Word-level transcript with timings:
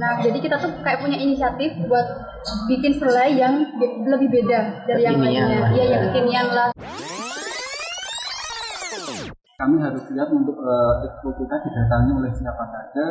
Nah, 0.00 0.16
jadi 0.24 0.38
kita 0.40 0.56
tuh 0.56 0.72
kayak 0.80 1.04
punya 1.04 1.20
inisiatif 1.20 1.76
buat 1.84 2.06
bikin 2.72 2.96
selai 2.96 3.36
yang 3.36 3.60
be- 3.76 4.00
lebih 4.08 4.32
beda 4.32 4.88
dari 4.88 5.04
yang 5.04 5.20
lainnya. 5.20 5.76
Iya, 5.76 5.84
yang 5.92 6.02
kekinian 6.08 6.48
lah. 6.56 6.70
kami 9.60 9.76
harus 9.76 10.00
lihat 10.08 10.32
untuk 10.32 10.56
uh, 10.56 11.04
expo 11.04 11.36
kita 11.36 11.52
didatangi 11.52 12.16
oleh 12.16 12.32
siapa 12.32 12.64
saja. 12.64 13.04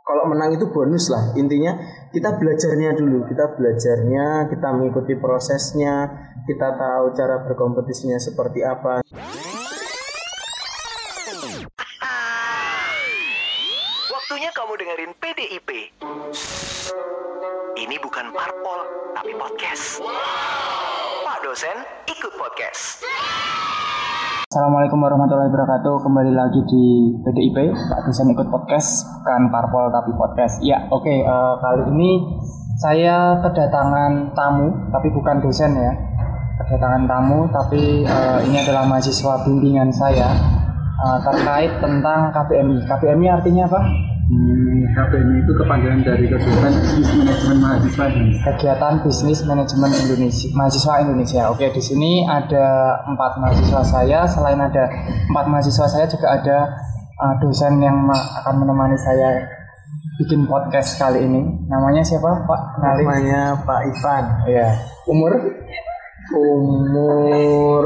Kalau 0.00 0.24
menang 0.32 0.56
itu 0.56 0.64
bonus 0.72 1.12
lah. 1.12 1.36
Intinya 1.36 1.76
kita 2.08 2.40
belajarnya 2.40 2.96
dulu. 2.96 3.28
Kita 3.28 3.52
belajarnya 3.52 4.48
kita 4.48 4.68
mengikuti 4.80 5.12
prosesnya 5.20 6.08
kita 6.48 6.76
tahu 6.76 7.12
cara 7.16 7.40
berkompetisinya 7.44 8.20
seperti 8.20 8.60
apa 8.60 9.00
bukan 18.14 18.30
parpol, 18.30 18.80
tapi 19.10 19.34
podcast. 19.34 19.98
Pak 21.26 21.38
dosen, 21.42 21.74
ikut 22.06 22.30
podcast. 22.38 23.02
Assalamualaikum 24.46 25.02
warahmatullahi 25.02 25.50
wabarakatuh. 25.50 25.98
Kembali 25.98 26.30
lagi 26.30 26.62
di 26.62 27.10
PDIP, 27.26 27.74
Pak 27.74 28.06
dosen 28.06 28.30
ikut 28.30 28.46
podcast, 28.54 29.02
bukan 29.18 29.50
parpol 29.50 29.90
tapi 29.90 30.14
podcast. 30.14 30.62
Ya, 30.62 30.86
oke. 30.94 31.10
eh, 31.10 31.54
kali 31.58 31.90
ini 31.90 32.22
saya 32.78 33.42
kedatangan 33.42 34.30
tamu, 34.30 34.94
tapi 34.94 35.10
bukan 35.10 35.42
dosen 35.42 35.74
ya. 35.74 35.90
Kedatangan 36.62 37.10
tamu, 37.10 37.50
tapi 37.50 38.06
eh, 38.06 38.38
ini 38.46 38.62
adalah 38.62 38.86
mahasiswa 38.86 39.42
bimbingan 39.42 39.90
saya 39.90 40.38
eh, 41.02 41.18
terkait 41.18 41.82
tentang 41.82 42.30
KPMI. 42.30 42.78
KPMI 42.86 43.26
artinya 43.26 43.66
apa? 43.66 44.13
Hmm, 44.30 44.94
KPMI 44.94 45.36
itu 45.44 45.52
kepanjangan 45.52 46.00
dari 46.04 46.24
kegiatan 46.30 46.72
bisnis 46.72 47.08
manajemen 47.12 47.56
mahasiswa 47.60 48.04
Indonesia 48.08 48.42
kegiatan 48.48 48.94
bisnis 49.04 49.40
manajemen 49.44 49.90
Indonesia 49.92 50.46
mahasiswa 50.54 50.94
Indonesia. 51.04 51.42
Oke, 51.52 51.66
di 51.72 51.82
sini 51.82 52.24
ada 52.24 52.66
empat 53.04 53.32
mahasiswa 53.40 53.80
saya. 53.84 54.24
Selain 54.24 54.60
ada 54.60 54.84
empat 55.28 55.44
mahasiswa 55.50 55.86
saya 55.88 56.06
juga 56.08 56.26
ada 56.40 56.58
uh, 57.20 57.34
dosen 57.42 57.80
yang 57.82 58.08
akan 58.10 58.54
menemani 58.64 58.96
saya 58.96 59.44
bikin 60.22 60.46
podcast 60.46 60.96
kali 60.96 61.26
ini. 61.26 61.42
Namanya 61.66 62.00
siapa, 62.00 62.46
Pak? 62.46 62.60
Kenalin. 62.78 63.02
namanya 63.02 63.40
Pak 63.66 63.80
Ivan 63.82 64.24
Iya. 64.46 64.68
Umur? 65.10 65.32
umur 66.32 67.84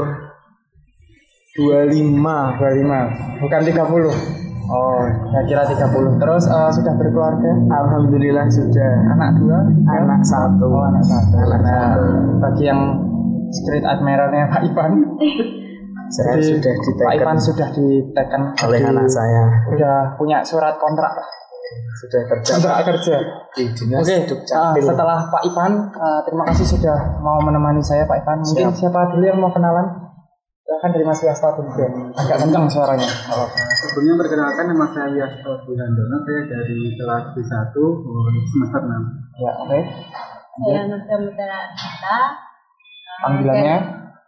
25 1.59 2.15
25. 2.15 3.43
Bukan 3.43 3.61
30. 3.67 4.48
Oh, 4.69 5.01
saya 5.27 5.43
kira 5.43 5.63
30. 5.65 5.89
Terus 6.15 6.43
uh, 6.45 6.69
sudah 6.69 6.93
berkeluarga? 6.93 7.51
Alhamdulillah 7.67 8.45
sudah 8.45 8.91
Anak 9.09 9.29
dua? 9.35 9.59
anak 9.89 10.21
satu 10.21 10.61
Oh, 10.63 10.85
anak 10.85 11.01
satu. 11.01 11.33
anak 11.39 11.59
Nah, 11.59 11.73
satu 11.91 12.05
bagi 12.39 12.63
yang 12.63 12.81
street 13.49 13.81
admiralnya 13.81 14.45
Pak 14.47 14.61
Ivan, 14.63 14.91
saya 16.13 16.37
Jadi, 16.37 16.45
sudah 16.51 16.73
Pak 16.73 16.83
ditekan 16.85 17.13
Ivan 17.15 17.37
sudah 17.39 17.67
diteken 17.71 18.41
oleh 18.59 18.79
di- 18.79 18.87
anak 18.87 19.07
saya 19.07 19.43
Udah 19.67 19.97
punya 20.15 20.41
surat 20.41 20.77
kontrak 20.77 21.17
sudah 21.95 22.21
kerja 22.25 22.51
kontrak 22.55 22.77
kerja. 22.83 23.15
di 23.51 23.63
dinas 23.69 24.01
Oke, 24.01 24.17
Duk 24.25 24.41
ah, 24.49 24.73
Capil. 24.73 24.85
setelah 24.87 25.19
Pak 25.27 25.41
Ivan, 25.43 25.71
ah, 25.91 26.21
terima 26.23 26.43
kasih 26.45 26.65
sudah 26.67 26.97
mau 27.19 27.37
menemani 27.39 27.77
saya 27.79 28.05
Pak 28.05 28.21
Ivan. 28.21 28.39
Mungkin 28.39 28.67
Siap. 28.67 28.77
siapa 28.79 29.11
dulu 29.11 29.23
yang 29.23 29.37
mau 29.37 29.51
kenalan? 29.51 29.85
Silahkan 30.69 30.93
dari 30.93 31.01
Mas 31.01 31.17
Wiasta 31.25 31.49
dulu 31.57 31.73
deh. 31.73 31.89
Agak 32.13 32.45
kencang 32.45 32.69
suaranya. 32.69 33.09
Oh. 33.33 33.49
sebelumnya 33.81 34.21
perkenalkan 34.21 34.69
nama 34.69 34.85
saya 34.93 35.09
Yasto 35.17 35.65
Wilandono 35.65 36.21
saya 36.21 36.45
dari 36.45 36.93
kelas 36.93 37.25
B1 37.33 37.73
uh, 37.73 38.29
semester 38.45 38.81
6 38.85 39.41
Ya, 39.41 39.51
oke. 39.65 39.79
Saya 40.61 40.81
Nurja 40.85 41.15
Mutara 41.17 41.73
kita. 41.73 42.17
Panggilannya? 43.17 43.77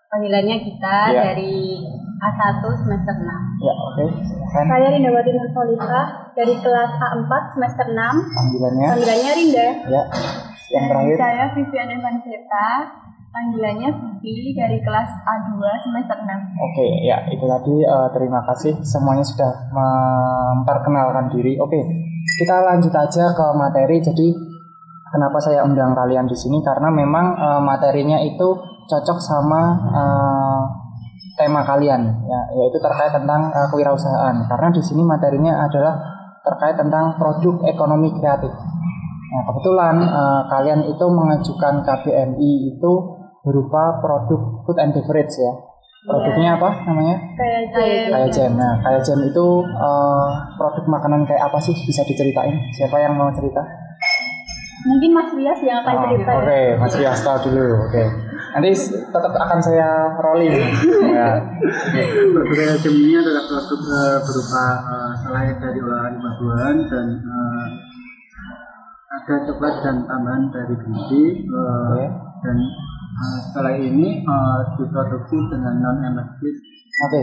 Panggilannya 0.09 0.57
kita 0.65 0.95
Iya. 1.13 1.21
dari 1.29 1.77
A1 2.17 2.57
semester 2.57 3.15
6. 3.21 3.61
Ya, 3.61 3.73
oke. 3.77 4.05
Kan 4.49 4.65
Saya 4.65 4.87
Rindawati 4.89 5.31
Nursolihah 5.37 6.05
dari 6.33 6.57
kelas 6.57 6.91
A4 6.97 7.31
semester 7.53 7.85
6. 7.85 8.17
panggilannya? 8.33 8.87
Panggilannya 8.97 9.31
Rinda. 9.37 9.67
Ya. 9.93 10.03
Yang 10.73 10.85
terakhir. 10.89 11.15
Saya 11.21 11.43
Vivian 11.53 11.89
Evanseta. 11.93 12.67
Panggilannya 13.31 14.19
Vivi 14.19 14.51
dari 14.51 14.75
kelas 14.83 15.07
A2 15.23 15.55
semester 15.87 16.19
6. 16.19 16.27
Oke, 16.67 16.87
ya 17.07 17.23
itu 17.31 17.47
tadi 17.47 17.79
eh, 17.79 18.09
terima 18.11 18.43
kasih 18.43 18.75
semuanya 18.83 19.23
sudah 19.23 19.71
memperkenalkan 19.71 21.31
diri. 21.31 21.55
Oke, 21.55 21.79
kita 22.43 22.59
lanjut 22.59 22.91
aja 22.91 23.31
ke 23.31 23.45
materi. 23.55 24.03
Jadi 24.03 24.35
kenapa 25.15 25.39
saya 25.39 25.63
undang 25.63 25.95
kalian 25.95 26.27
di 26.27 26.35
sini 26.35 26.59
karena 26.59 26.91
memang 26.91 27.25
eh, 27.39 27.61
materinya 27.63 28.19
itu 28.19 28.51
cocok 28.91 29.17
sama 29.23 29.79
eh, 29.79 30.61
tema 31.39 31.63
kalian 31.63 32.03
ya, 32.27 32.41
yaitu 32.59 32.83
terkait 32.83 33.15
tentang 33.15 33.47
eh, 33.47 33.67
kewirausahaan. 33.71 34.43
Karena 34.51 34.67
di 34.75 34.83
sini 34.83 35.07
materinya 35.07 35.71
adalah 35.71 35.95
terkait 36.43 36.75
tentang 36.75 37.15
produk 37.15 37.63
ekonomi 37.63 38.11
kreatif. 38.11 38.51
Nah, 39.31 39.41
kebetulan 39.47 39.95
eh, 40.03 40.41
kalian 40.51 40.81
itu 40.83 41.05
mengajukan 41.07 41.79
KBMI 41.87 42.75
itu 42.75 43.20
berupa 43.41 43.99
produk 43.99 44.39
food 44.63 44.77
and 44.77 44.91
beverage 44.91 45.33
ya. 45.33 45.53
Produknya 46.01 46.57
apa 46.57 46.81
namanya? 46.83 47.13
Kayak 47.37 47.61
Kayak 48.09 48.29
jam. 48.33 48.51
Nah, 48.57 48.73
kayak 48.81 49.01
jam 49.01 49.21
itu 49.21 49.47
eh, 49.63 50.27
produk 50.55 50.83
makanan 50.87 51.21
kayak 51.25 51.45
apa 51.45 51.57
sih? 51.57 51.77
Bisa 51.77 52.01
diceritain? 52.01 52.57
Siapa 52.73 52.97
yang 52.97 53.13
mau 53.13 53.29
cerita? 53.29 53.61
Mungkin 54.81 55.13
Mas 55.13 55.29
Rias 55.31 55.61
yang 55.61 55.77
akan 55.79 55.93
Oh, 55.93 56.01
cerita. 56.09 56.31
Oke, 56.41 56.61
Mas 56.75 56.93
Riasta 56.97 57.33
dulu. 57.45 57.85
Oke. 57.85 58.01
Nanti 58.51 58.69
s- 58.73 58.89
tetap 58.89 59.29
akan 59.31 59.59
saya 59.61 59.89
rolling. 60.17 60.57
ya. 61.13 61.37
Produk 62.33 62.49
jam 62.81 62.89
ini 62.91 63.13
adalah 63.13 63.45
produk 63.45 63.79
uh, 63.85 64.17
berupa 64.25 64.63
uh, 64.81 65.11
selai 65.15 65.53
dari 65.53 65.79
olahan 65.79 66.13
buah-buahan 66.17 66.77
dan 66.89 67.07
uh, 67.21 67.65
ada 69.11 69.35
coklat 69.45 69.75
dan 69.85 69.95
tambahan 70.01 70.49
dari 70.49 70.73
biji 70.73 71.23
uh, 71.45 71.93
Oke. 71.93 72.05
dan 72.41 72.57
uh, 73.13 73.39
selai 73.51 73.75
ini 73.81 74.23
uh, 74.23 74.59
diproduksi 74.75 75.37
dengan 75.47 75.73
non 75.79 75.97
MSG 76.11 76.41
Oke. 77.01 77.19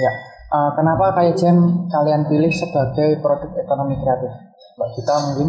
Ya. 0.00 0.12
Eh, 0.48 0.70
kenapa 0.74 1.12
kayak 1.12 1.36
jam 1.36 1.54
kalian 1.86 2.24
pilih 2.24 2.48
sebagai 2.48 3.20
produk 3.20 3.52
ekonomi 3.54 3.94
kreatif? 3.94 4.32
Mbak 4.74 4.88
kita 4.96 5.12
mungkin 5.22 5.48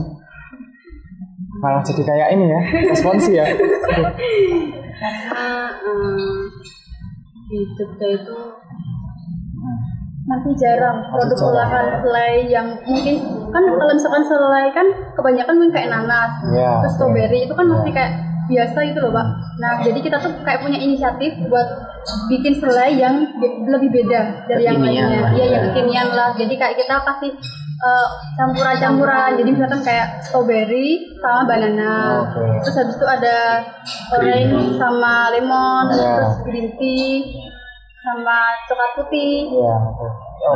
malah 1.58 1.82
jadi 1.82 2.04
kayak 2.04 2.28
ini 2.36 2.46
ya, 2.46 2.62
responsi 2.86 3.32
ya. 3.34 3.48
Karena 5.00 5.48
em, 5.82 6.52
di 7.48 7.58
Jogja 7.74 8.08
itu 8.12 8.38
masih 10.28 10.54
jarang 10.54 11.00
Masih 11.00 11.10
produk 11.10 11.38
jarang. 11.38 11.50
olahan 11.50 11.86
selai 12.04 12.34
yang 12.46 12.68
mungkin 12.84 13.16
kan 13.50 13.64
kalau 13.66 13.94
misalkan 13.96 14.24
selai 14.28 14.66
kan 14.70 14.88
kebanyakan 15.16 15.54
mungkin 15.58 15.74
kayak 15.74 15.90
nanas, 15.90 16.32
Iya, 16.54 16.86
terus 16.86 16.92
oke. 16.92 16.96
strawberry 17.02 17.40
itu 17.48 17.54
kan 17.56 17.66
masih 17.66 17.92
kayak 17.96 18.14
biasa 18.50 18.78
gitu 18.90 19.00
loh 19.06 19.14
pak. 19.14 19.28
Nah 19.62 19.74
jadi 19.80 20.00
kita 20.02 20.18
tuh 20.18 20.34
kayak 20.42 20.66
punya 20.66 20.82
inisiatif 20.82 21.38
buat 21.46 21.68
bikin 22.28 22.58
selai 22.58 22.98
yang 22.98 23.22
be- 23.38 23.70
lebih 23.70 23.94
beda 23.94 24.50
dari 24.50 24.66
yang 24.66 24.82
lainnya. 24.82 25.30
Iya 25.38 25.46
ya. 25.46 25.52
yang 25.54 25.64
kekinian 25.70 26.10
lah. 26.12 26.34
Jadi 26.34 26.54
kayak 26.58 26.76
kita 26.76 26.96
kasih 27.06 27.32
eh, 27.80 28.08
campuran-campuran. 28.36 29.38
Jadi 29.38 29.50
misalkan 29.54 29.82
kayak 29.86 30.20
strawberry 30.26 31.14
sama 31.22 31.46
banana. 31.46 32.26
Oke. 32.26 32.42
Terus 32.66 32.76
habis 32.76 32.96
itu 32.98 33.06
ada 33.08 33.38
orange 34.12 34.76
sama 34.76 35.30
lemon, 35.32 35.86
Iya. 35.94 36.10
terus 36.18 36.36
green 36.44 36.68
tea 36.76 37.24
sama 38.00 38.38
coklat 38.66 38.92
putih. 38.98 39.48
Iya, 39.54 39.76
oke. 39.94 40.08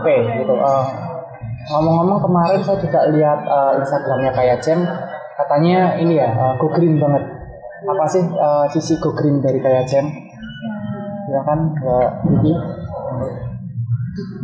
Oke, 0.02 0.16
gitu. 0.42 0.54
Eh, 0.58 0.86
ngomong-ngomong 1.70 2.20
kemarin 2.20 2.60
saya 2.64 2.80
juga 2.80 3.06
lihat 3.08 3.40
eh, 3.46 3.72
Instagramnya 3.80 4.32
kayak 4.34 4.58
Jam, 4.64 4.80
katanya 5.38 5.96
ini 6.00 6.18
ya, 6.18 6.28
eh, 6.32 6.54
go 6.58 6.72
green 6.72 6.98
banget. 6.98 7.24
Apa 7.84 8.06
sih 8.08 8.24
eh, 8.24 8.66
sisi 8.72 8.94
go 8.98 9.12
green 9.12 9.40
dari 9.40 9.60
kayak 9.60 9.84
Jam? 9.86 10.06
Ya 11.26 11.40
kan, 11.42 11.60
Mbak 11.74 12.10
Vivi? 12.26 12.54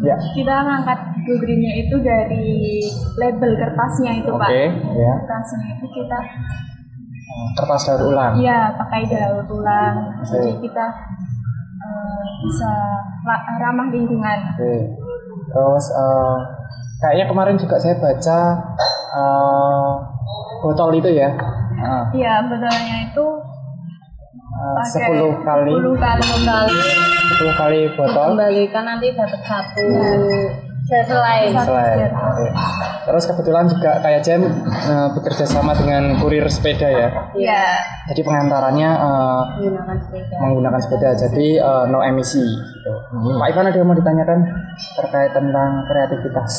Ya, 0.01 0.15
kita 0.33 0.55
ngangkat 0.59 0.99
go 1.23 1.33
greennya 1.37 1.73
itu 1.77 1.95
dari 1.99 2.81
label 3.15 3.51
kertasnya 3.53 4.11
itu 4.17 4.31
oke, 4.31 4.39
pak 4.39 4.49
ya. 4.95 5.13
kertasnya 5.19 5.67
itu 5.73 5.87
kita 5.93 6.19
Eh, 7.29 7.49
Kertas 7.53 7.85
daur 7.85 8.09
ulang. 8.09 8.33
ya 8.41 8.73
pakai 8.73 9.05
daur 9.05 9.45
ulang 9.45 9.95
jadi 10.25 10.49
Oke. 10.49 10.65
kita 10.65 10.85
eh, 11.77 12.25
bisa 12.41 12.71
la- 13.21 13.45
ramah 13.61 13.85
lingkungan 13.87 14.39
Oke. 14.57 14.73
Terus 15.45 15.85
eh, 15.93 16.37
kayaknya 16.97 17.25
kemarin 17.29 17.55
juga 17.55 17.77
saya 17.77 17.95
baca 17.95 18.39
eh, 19.13 19.89
botol 20.59 20.89
itu 20.95 21.09
ya. 21.13 21.29
Ah, 21.79 22.03
iya 22.11 22.43
betulnya 22.43 22.97
itu 23.07 23.25
pakai 24.75 25.15
10 25.15 25.47
kali. 25.47 25.71
10 25.71 25.95
kali 25.95 26.23
10 27.39 27.55
kali 27.55 27.79
botol. 27.95 28.27
kembalikan 28.35 28.83
nanti 28.83 29.07
dapat 29.15 29.41
satu 29.47 29.87
selain 30.89 31.53
Selain. 31.53 32.09
Terus 33.05 33.23
kebetulan 33.29 33.65
juga 33.69 34.01
kayak 34.01 34.21
Jam 34.25 34.41
eh, 34.45 35.07
bekerja 35.13 35.45
sama 35.45 35.77
dengan 35.77 36.17
kurir 36.17 36.45
sepeda 36.49 36.89
ya. 36.89 37.07
Iya. 37.37 37.63
Jadi 38.09 38.21
pengantarannya 38.25 38.89
eh, 38.89 39.41
menggunakan 39.61 39.97
sepeda. 40.01 40.35
menggunakan 40.41 40.79
sepeda. 40.81 41.09
Jadi 41.17 41.47
eh, 41.61 41.83
no 41.89 42.01
emisi. 42.01 42.41
Gitu. 42.41 42.93
Pak 43.37 43.47
Ivan 43.53 43.69
ada 43.69 43.77
yang 43.77 43.87
mau 43.89 43.97
ditanyakan 43.97 44.39
terkait 44.97 45.31
tentang 45.35 45.83
kreativitas, 45.83 46.53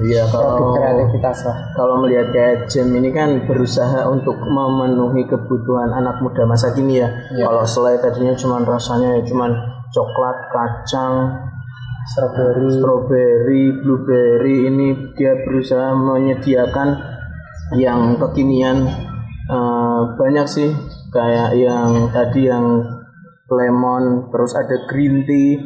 Iya 0.00 0.24
produk 0.32 0.56
kalau 0.56 0.74
kreativitas 0.80 1.36
lah. 1.44 1.56
kalau 1.76 1.94
melihat 2.00 2.32
kayak 2.32 2.54
Jam 2.72 2.88
ini 2.96 3.12
kan 3.12 3.44
berusaha 3.44 4.08
untuk 4.08 4.40
memenuhi 4.40 5.28
kebutuhan 5.28 5.92
anak 5.92 6.24
muda 6.24 6.48
masa 6.48 6.72
kini 6.72 7.04
ya. 7.04 7.08
Kalau 7.36 7.62
selai 7.68 8.00
tadinya 8.00 8.32
cuma 8.34 8.64
rasanya 8.64 9.20
ya 9.20 9.22
cuma 9.28 9.52
coklat, 9.92 10.36
kacang, 10.52 11.36
Strawberry. 12.08 12.72
strawberry, 12.72 13.64
blueberry 13.84 14.56
ini 14.64 15.12
dia 15.12 15.36
berusaha 15.44 15.92
menyediakan 15.92 16.88
yang 17.76 18.16
kekinian. 18.16 18.88
Eh, 19.48 20.00
banyak 20.16 20.46
sih 20.48 20.72
kayak 21.12 21.56
yang 21.56 22.08
tadi 22.12 22.48
yang 22.48 22.80
lemon 23.48 24.28
terus 24.28 24.52
ada 24.52 24.84
green 24.84 25.24
tea 25.24 25.56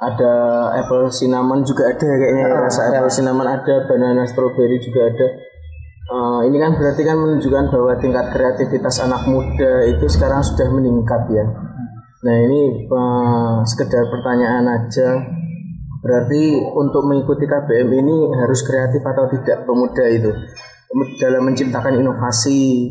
ada 0.00 0.32
apple 0.76 1.08
cinnamon 1.08 1.64
juga 1.64 1.88
ada 1.88 2.04
kayaknya 2.04 2.44
ya, 2.48 2.56
rasa 2.68 2.92
apple 2.92 3.08
cinnamon 3.08 3.48
ada 3.48 3.84
banana 3.84 4.24
strawberry 4.24 4.80
juga 4.80 5.08
ada. 5.08 5.28
Eh, 6.10 6.40
ini 6.48 6.56
kan 6.56 6.80
berarti 6.80 7.02
kan 7.04 7.16
menunjukkan 7.20 7.64
bahwa 7.76 7.92
tingkat 8.00 8.26
kreativitas 8.32 9.04
anak 9.04 9.28
muda 9.28 9.84
itu 9.84 10.08
sekarang 10.08 10.40
sudah 10.40 10.68
meningkat 10.72 11.28
ya. 11.28 11.44
Nah 12.24 12.36
ini 12.48 12.88
eh, 12.88 13.56
sekedar 13.68 14.08
pertanyaan 14.08 14.64
aja 14.64 15.39
Berarti 16.00 16.56
untuk 16.72 17.04
mengikuti 17.04 17.44
KBM 17.44 17.88
ini 17.92 18.16
harus 18.32 18.64
kreatif 18.64 19.04
atau 19.04 19.28
tidak 19.28 19.68
pemuda 19.68 20.04
itu 20.08 20.32
dalam 21.20 21.44
menciptakan 21.44 22.00
inovasi. 22.00 22.88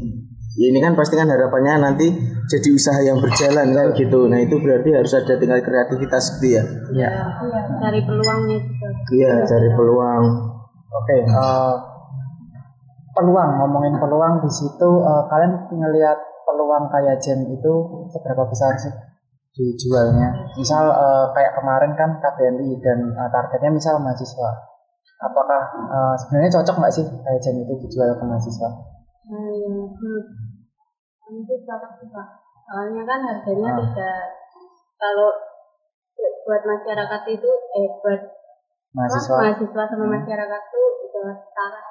Ya, 0.59 0.65
ini 0.75 0.79
kan 0.83 0.93
pasti 0.97 1.15
kan 1.15 1.29
harapannya 1.29 1.79
nanti 1.79 2.09
jadi 2.49 2.69
usaha 2.73 2.99
yang 3.01 3.17
berjalan 3.21 3.71
kan 3.73 3.87
gitu. 3.95 4.27
Nah 4.27 4.43
itu 4.43 4.59
berarti 4.59 4.91
harus 4.91 5.13
ada 5.15 5.39
tingkat 5.39 5.63
kreativitas 5.65 6.37
gitu 6.37 6.59
ya. 6.59 6.63
Iya. 6.93 7.09
Cari 7.79 8.01
peluangnya 8.03 8.57
juga. 8.59 8.87
Iya 9.13 9.33
cari 9.45 9.69
peluang. 9.73 10.23
Oke. 10.89 11.17
eh, 11.21 11.75
peluang 13.13 13.49
ngomongin 13.61 13.93
peluang 14.01 14.33
di 14.41 14.51
situ 14.51 14.89
eh, 15.05 15.23
kalian 15.31 15.53
ngelihat 15.69 16.17
peluang 16.45 16.89
kayak 16.91 17.17
Jam 17.21 17.45
itu 17.45 17.73
seberapa 18.09 18.43
besar 18.49 18.73
sih 18.77 18.93
dijualnya? 19.53 20.29
Misal 20.53 20.85
eh, 20.87 21.25
kayak 21.33 21.53
kemarin 21.57 21.91
kan 21.93 22.09
KBMI 22.17 22.69
dan 22.79 22.99
eh, 23.11 23.29
targetnya 23.29 23.71
misal 23.71 23.97
mahasiswa. 23.99 24.49
Apakah 25.19 25.61
eh, 25.89 26.13
sebenarnya 26.19 26.51
cocok 26.55 26.75
nggak 26.79 26.93
sih 26.93 27.05
Jam 27.39 27.55
itu 27.57 27.73
dijual 27.85 28.13
ke 28.13 28.23
mahasiswa? 28.23 28.69
Nah, 29.29 29.49
ya, 29.53 29.69
hmm. 29.69 30.21
Itu 31.29 31.53
cocok 31.61 31.91
sih 32.01 32.07
Pak. 32.09 32.27
Soalnya 32.65 33.03
kan 33.05 33.19
harganya 33.21 33.69
Ah. 33.69 33.77
tidak 33.81 34.25
kalau 34.97 35.29
buat 36.45 36.63
masyarakat 36.65 37.21
itu 37.29 37.49
eh 37.49 37.87
buat 38.01 38.21
Mahasiswa. 38.89 39.37
mahasiswa 39.37 39.83
sama 39.85 40.05
masyarakat 40.09 40.61
itu 40.65 40.81
udah 41.13 41.37
setara. 41.37 41.81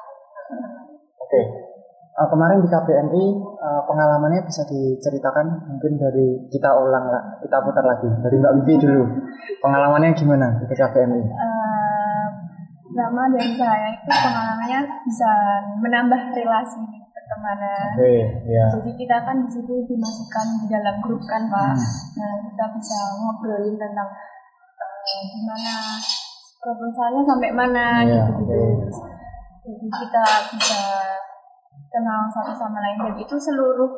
Oke. 1.18 1.40
Eh, 2.18 2.26
kemarin 2.34 2.58
di 2.58 2.66
KBMI 2.66 3.24
eh, 3.38 3.82
pengalamannya 3.86 4.42
bisa 4.42 4.66
diceritakan 4.66 5.70
mungkin 5.70 5.94
dari 5.94 6.50
kita 6.50 6.66
ulang 6.74 7.06
lah, 7.14 7.38
kita 7.38 7.62
putar 7.62 7.86
lagi 7.86 8.10
dari 8.10 8.42
Mbak 8.42 8.54
Bibi 8.58 8.74
dulu. 8.82 9.02
Pengalamannya 9.62 10.18
gimana 10.18 10.58
di 10.58 10.74
KBMI? 10.74 11.22
Eh, 11.22 12.26
pertama 12.90 13.30
dari 13.30 13.54
saya 13.54 13.94
itu 13.94 14.10
pengalamannya 14.10 14.80
bisa 15.06 15.30
menambah 15.78 16.22
relasi 16.34 16.82
pertemanan. 17.14 17.86
Oke, 17.94 18.14
ya. 18.50 18.66
Jadi 18.66 18.90
kita 18.98 19.16
kan 19.22 19.36
di 19.38 19.48
situ 19.54 19.74
dimasukkan 19.86 20.46
di 20.58 20.66
dalam 20.74 20.98
grup 20.98 21.22
kan 21.22 21.46
pak. 21.46 21.78
Nah 22.18 22.32
kita 22.50 22.64
bisa 22.74 22.98
ngobrolin 23.22 23.78
tentang 23.78 24.10
eh, 24.10 25.22
gimana 25.38 25.74
sampai 27.22 27.50
mana 27.54 28.02
Iya, 28.02 28.26
gitu 28.26 28.42
gitu. 28.42 28.58
oke. 28.58 29.06
Jadi 29.62 29.86
kita 29.86 30.24
bisa 30.58 30.82
kenal 31.88 32.20
satu 32.30 32.52
sama 32.52 32.78
lain 32.78 32.98
dan 33.02 33.14
itu 33.16 33.34
seluruh 33.36 33.90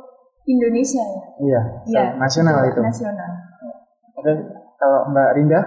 Indonesia 0.45 1.03
ya. 1.03 1.23
Iya, 1.39 1.61
Iya. 1.87 2.05
nasional 2.17 2.65
itu. 2.67 2.81
Nasional. 2.81 3.31
Oke, 4.17 4.33
kalau 4.77 5.09
Mbak 5.13 5.31
Rinda? 5.37 5.61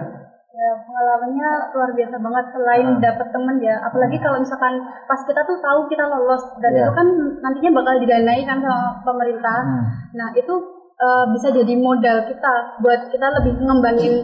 Ya, 0.54 0.70
pengalamannya 0.86 1.50
luar 1.74 1.90
biasa 1.92 2.14
banget 2.14 2.44
selain 2.54 2.86
Ah. 2.94 3.00
dapat 3.02 3.26
temen 3.34 3.56
ya. 3.58 3.74
Apalagi 3.82 4.22
kalau 4.22 4.38
misalkan 4.38 4.78
pas 5.04 5.18
kita 5.20 5.42
tuh 5.42 5.58
tahu 5.58 5.90
kita 5.90 6.06
lolos 6.06 6.44
dan 6.62 6.70
Iya. 6.70 6.86
itu 6.86 6.92
kan 6.94 7.06
nantinya 7.42 7.70
bakal 7.74 7.94
didanai 7.98 8.40
kan 8.46 8.58
sama 8.62 9.02
pemerintah. 9.02 9.58
Hmm. 9.62 9.84
Nah, 10.14 10.30
itu 10.32 10.54
eh, 10.94 11.24
bisa 11.34 11.50
jadi 11.50 11.74
modal 11.74 12.22
kita 12.22 12.52
buat 12.78 13.10
kita 13.10 13.26
lebih 13.34 13.58
mengembangin 13.58 14.14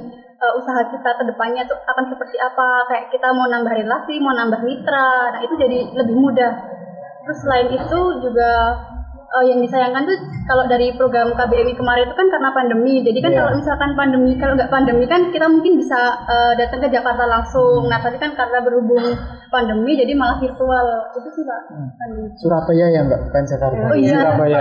eh, 0.40 0.52
usaha 0.54 0.80
kita 0.86 1.10
ke 1.18 1.24
depannya 1.26 1.66
tuh 1.66 1.76
akan 1.82 2.04
seperti 2.06 2.38
apa. 2.38 2.86
Kayak 2.86 3.10
kita 3.10 3.28
mau 3.34 3.44
nambah 3.44 3.74
relasi, 3.74 4.22
mau 4.22 4.30
nambah 4.30 4.62
mitra. 4.62 5.34
Nah, 5.34 5.40
itu 5.42 5.58
jadi 5.58 5.90
lebih 5.92 6.14
mudah. 6.14 6.52
Terus 7.30 7.46
selain 7.46 7.70
itu 7.70 8.00
juga 8.26 8.50
eh, 9.30 9.44
yang 9.46 9.62
disayangkan 9.62 10.02
tuh 10.02 10.18
kalau 10.42 10.66
dari 10.66 10.90
program 10.98 11.30
KBMI 11.30 11.78
kemarin 11.78 12.10
itu 12.10 12.16
kan 12.18 12.26
karena 12.26 12.50
pandemi. 12.50 13.06
Jadi 13.06 13.22
kan 13.22 13.30
Iya. 13.30 13.38
kalau 13.38 13.52
misalkan 13.54 13.90
pandemi, 13.94 14.34
kalau 14.34 14.58
nggak 14.58 14.66
pandemi 14.66 15.06
kan 15.06 15.30
kita 15.30 15.46
mungkin 15.46 15.78
bisa 15.78 15.94
eh, 16.26 16.58
datang 16.58 16.82
ke 16.82 16.90
Jakarta 16.90 17.30
langsung. 17.30 17.86
Nah, 17.86 18.02
tapi 18.02 18.18
kan 18.18 18.34
karena 18.34 18.58
berhubung 18.58 19.14
pandemi 19.46 19.94
jadi 19.94 20.10
malah 20.18 20.42
virtual. 20.42 20.86
Itu 21.14 21.30
sih 21.30 21.46
Pak. 21.46 21.60
Pandemi. 21.94 22.34
Surabaya 22.34 22.86
ya 22.90 23.00
Mbak, 23.06 23.20
bukan 23.30 23.44
Jakarta. 23.46 23.78
Oh, 23.86 23.94
iya. 23.94 24.18
Surabaya. 24.18 24.60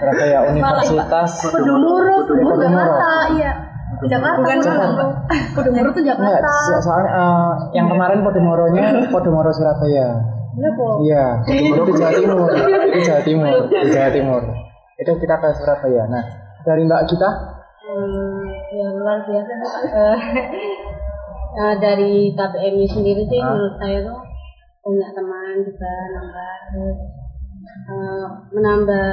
Surabaya 0.00 0.38
Universitas. 0.48 1.30
Podomoro. 1.52 2.16
Jakarta, 2.32 3.12
iya. 3.36 3.52
Jakarta 4.08 4.40
bukan 4.40 4.58
Jakarta. 4.64 5.04
Podomoro 5.52 5.88
tuh 5.92 6.00
Jakarta. 6.00 6.48
so- 6.64 6.80
soalnya 6.80 7.12
eh, 7.12 7.52
yang 7.76 7.92
kemarin 7.92 8.24
Podomoronya 8.24 9.12
Podomoro 9.12 9.52
Surabaya. 9.52 10.37
Iya, 11.04 11.24
itu 11.46 11.92
Jawa 11.92 12.12
Timur. 12.14 12.48
Itu 12.88 12.98
Jawa 13.04 13.22
Timur, 13.22 13.56
di 13.68 13.88
Jawa 13.92 14.10
Timur. 14.10 14.42
Itu 14.96 15.12
kita 15.16 15.34
ke 15.36 15.48
Surabaya. 15.54 16.02
Nah, 16.08 16.24
dari 16.64 16.82
Mbak 16.84 17.04
kita 17.06 17.30
Hmm, 17.88 18.44
ya 18.68 18.84
luar 18.92 19.16
biasa. 19.24 19.52
Eh, 19.88 20.18
eh, 21.56 21.74
dari 21.80 22.28
KPMI 22.30 22.84
sendiri 22.84 23.24
sih 23.24 23.40
Ah. 23.40 23.48
menurut 23.48 23.74
saya 23.80 23.98
tuh 24.04 24.18
banyak 24.84 25.10
teman 25.16 25.56
juga 25.64 25.92
nambah 26.12 26.52
terus 26.68 26.98
eh, 27.88 28.24
menambah 28.52 29.08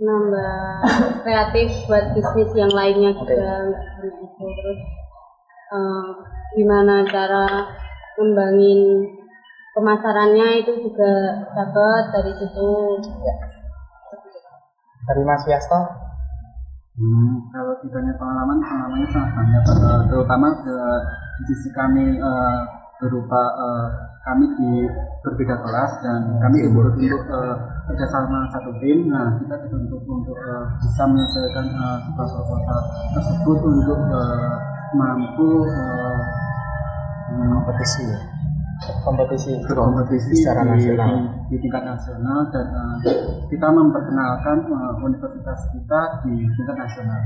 menambah 0.00 0.56
kreatif 1.28 1.68
buat 1.84 2.16
bisnis 2.16 2.50
yang 2.56 2.72
lainnya 2.72 3.12
juga 3.12 3.36
nggak 3.68 3.84
hanya 4.00 4.16
itu 4.16 4.46
terus 4.56 4.80
eh, 5.76 6.08
gimana 6.56 7.04
cara 7.04 7.44
ngembangin 8.16 8.80
pemasarannya 9.72 10.64
itu 10.64 10.72
juga 10.88 11.12
dapat 11.56 12.02
dari 12.12 12.32
situ 12.36 12.68
dari 15.02 15.22
Mas 15.26 15.42
Wiasto. 15.48 15.80
Hmm, 16.92 17.48
kalau 17.48 17.72
ditanya 17.80 18.12
pengalaman, 18.20 18.60
pengalamannya 18.60 19.08
sangat 19.08 19.32
banyak, 19.32 19.62
eh, 19.64 20.00
terutama 20.12 20.48
eh, 20.60 21.00
di 21.40 21.44
sisi 21.48 21.68
kami 21.72 22.20
eh, 22.20 22.60
berupa 23.00 23.42
kami 24.22 24.46
di 24.54 24.86
berbeda 25.26 25.58
kelas 25.66 25.92
dan 26.06 26.38
kami 26.38 26.62
dibuat 26.62 26.94
untuk 26.94 27.22
eh, 27.26 27.56
kerjasama 27.88 28.46
satu 28.52 28.70
tim. 28.78 29.08
Nah, 29.08 29.40
kita 29.40 29.56
dituntut 29.66 30.04
untuk 30.04 30.36
bisa 30.84 31.02
menyelesaikan 31.08 31.66
eh, 31.66 31.98
sebuah 32.06 32.28
proposal 32.28 32.80
tersebut 33.16 33.58
untuk 33.64 34.00
eh, 34.12 34.54
mampu 34.94 35.48
eh, 35.66 36.20
Kompetisi 37.32 38.04
ya. 38.12 38.31
Kompetisi. 39.06 39.52
berkompetisi 39.62 40.42
Secara 40.42 40.66
di, 40.66 40.70
nasional. 40.74 41.12
di, 41.46 41.54
di 41.54 41.56
tingkat 41.62 41.82
nasional 41.86 42.38
dan 42.50 42.66
eh, 42.74 42.98
kita 43.50 43.68
memperkenalkan 43.70 44.58
eh, 44.66 44.94
universitas 45.06 45.58
kita 45.70 46.00
di 46.26 46.34
tingkat 46.58 46.76
nasional. 46.78 47.20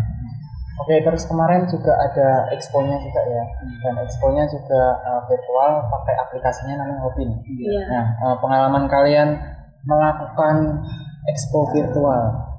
Oke, 0.77 1.01
terus 1.01 1.25
kemarin 1.25 1.65
juga 1.73 1.89
ada 1.97 2.53
expo-nya 2.53 3.01
juga 3.01 3.21
ya. 3.25 3.45
Dan 3.81 3.95
expo-nya 4.05 4.45
juga 4.45 4.83
eh, 5.01 5.21
virtual 5.25 5.73
pakai 5.89 6.15
aplikasinya 6.29 6.75
namanya 6.85 7.01
Hopin. 7.09 7.31
Iya. 7.49 7.81
Nah, 7.89 8.07
eh, 8.21 8.37
pengalaman 8.45 8.85
kalian 8.85 9.29
melakukan 9.89 10.85
expo 11.31 11.73
virtual. 11.73 12.56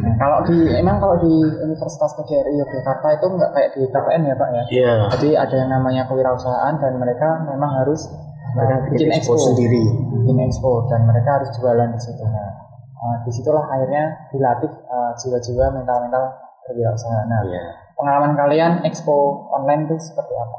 Nah, 0.00 0.14
kalau 0.16 0.38
di 0.48 0.56
emang 0.74 0.96
kalau 0.96 1.16
di 1.20 1.30
Universitas 1.60 2.16
PGRI 2.16 2.56
Yogyakarta 2.56 3.08
itu 3.14 3.26
nggak 3.28 3.50
kayak 3.52 3.70
di 3.72 3.82
KPN 3.86 4.22
ya 4.24 4.34
Pak 4.34 4.48
ya. 4.50 4.62
Iya. 4.68 4.92
Jadi 5.14 5.28
ada 5.36 5.54
yang 5.54 5.70
namanya 5.70 6.02
kewirausahaan 6.08 6.74
dan 6.80 6.92
mereka 6.96 7.44
memang 7.44 7.70
harus 7.80 8.08
Mereka 8.54 8.74
eh, 8.74 8.80
bikin 8.94 9.10
expo 9.12 9.34
sendiri. 9.36 9.82
bikin 10.14 10.38
expo 10.46 10.86
dan 10.86 11.04
mereka 11.04 11.42
harus 11.42 11.50
jualan 11.54 11.90
di 11.90 12.00
situ. 12.00 12.24
Nah, 12.24 12.50
eh, 12.80 13.16
di 13.22 13.30
situlah 13.30 13.64
akhirnya 13.66 14.04
dilatih 14.30 14.72
eh, 14.72 15.12
jiwa-jiwa 15.20 15.66
mental-mental 15.74 16.24
berwirausaha. 16.64 17.20
Nah, 17.28 17.40
Iya. 17.44 17.62
pengalaman 17.94 18.32
kalian 18.34 18.72
expo 18.82 19.16
online 19.52 19.84
itu 19.84 19.96
seperti 20.00 20.32
apa? 20.34 20.58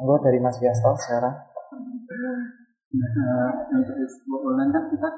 Monggo 0.00 0.18
dari 0.20 0.40
Mas 0.40 0.58
Biasto 0.58 0.90
sekarang. 0.98 1.34
Nah, 2.94 3.50
untuk 3.74 3.98
online 4.30 4.70
kan 4.70 4.84
kita 4.86 5.08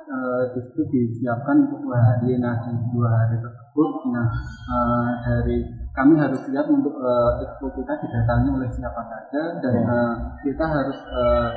situ 0.64 0.80
disiapkan 0.88 1.68
untuk 1.68 1.84
dua 1.84 1.98
hari. 2.00 2.40
Nah 2.40 2.56
di 2.64 2.72
dua 2.96 3.08
hari 3.12 3.36
tersebut, 3.36 3.90
nah 4.16 4.28
eh, 4.64 5.10
dari 5.28 5.58
kami 5.92 6.16
harus 6.16 6.40
siap 6.48 6.64
untuk 6.72 6.96
eh, 6.96 7.32
expo 7.44 7.68
kita 7.76 7.92
didatangi 8.00 8.48
oleh 8.48 8.70
siapa 8.72 9.02
saja 9.04 9.60
dan 9.60 9.74
eh, 9.84 10.14
kita 10.48 10.64
harus 10.64 10.96
eh, 11.04 11.50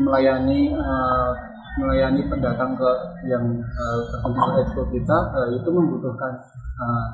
melayani 0.00 0.72
eh, 0.72 1.30
melayani 1.76 2.24
pendatang 2.30 2.72
ke 2.78 2.90
yang 3.28 3.44
berkunjung 4.16 4.48
ke 4.48 4.60
expo 4.64 4.82
kita 4.96 5.18
eh, 5.44 5.48
itu 5.60 5.68
membutuhkan 5.68 6.40
eh, 6.80 7.06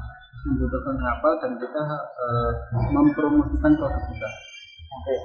membutuhkan 0.46 0.96
apa 1.02 1.30
dan 1.42 1.52
kita 1.58 1.82
eh, 1.98 2.50
mempromosikan 2.94 3.74
produk 3.74 4.02
kita. 4.06 4.30
Oke. 5.02 5.16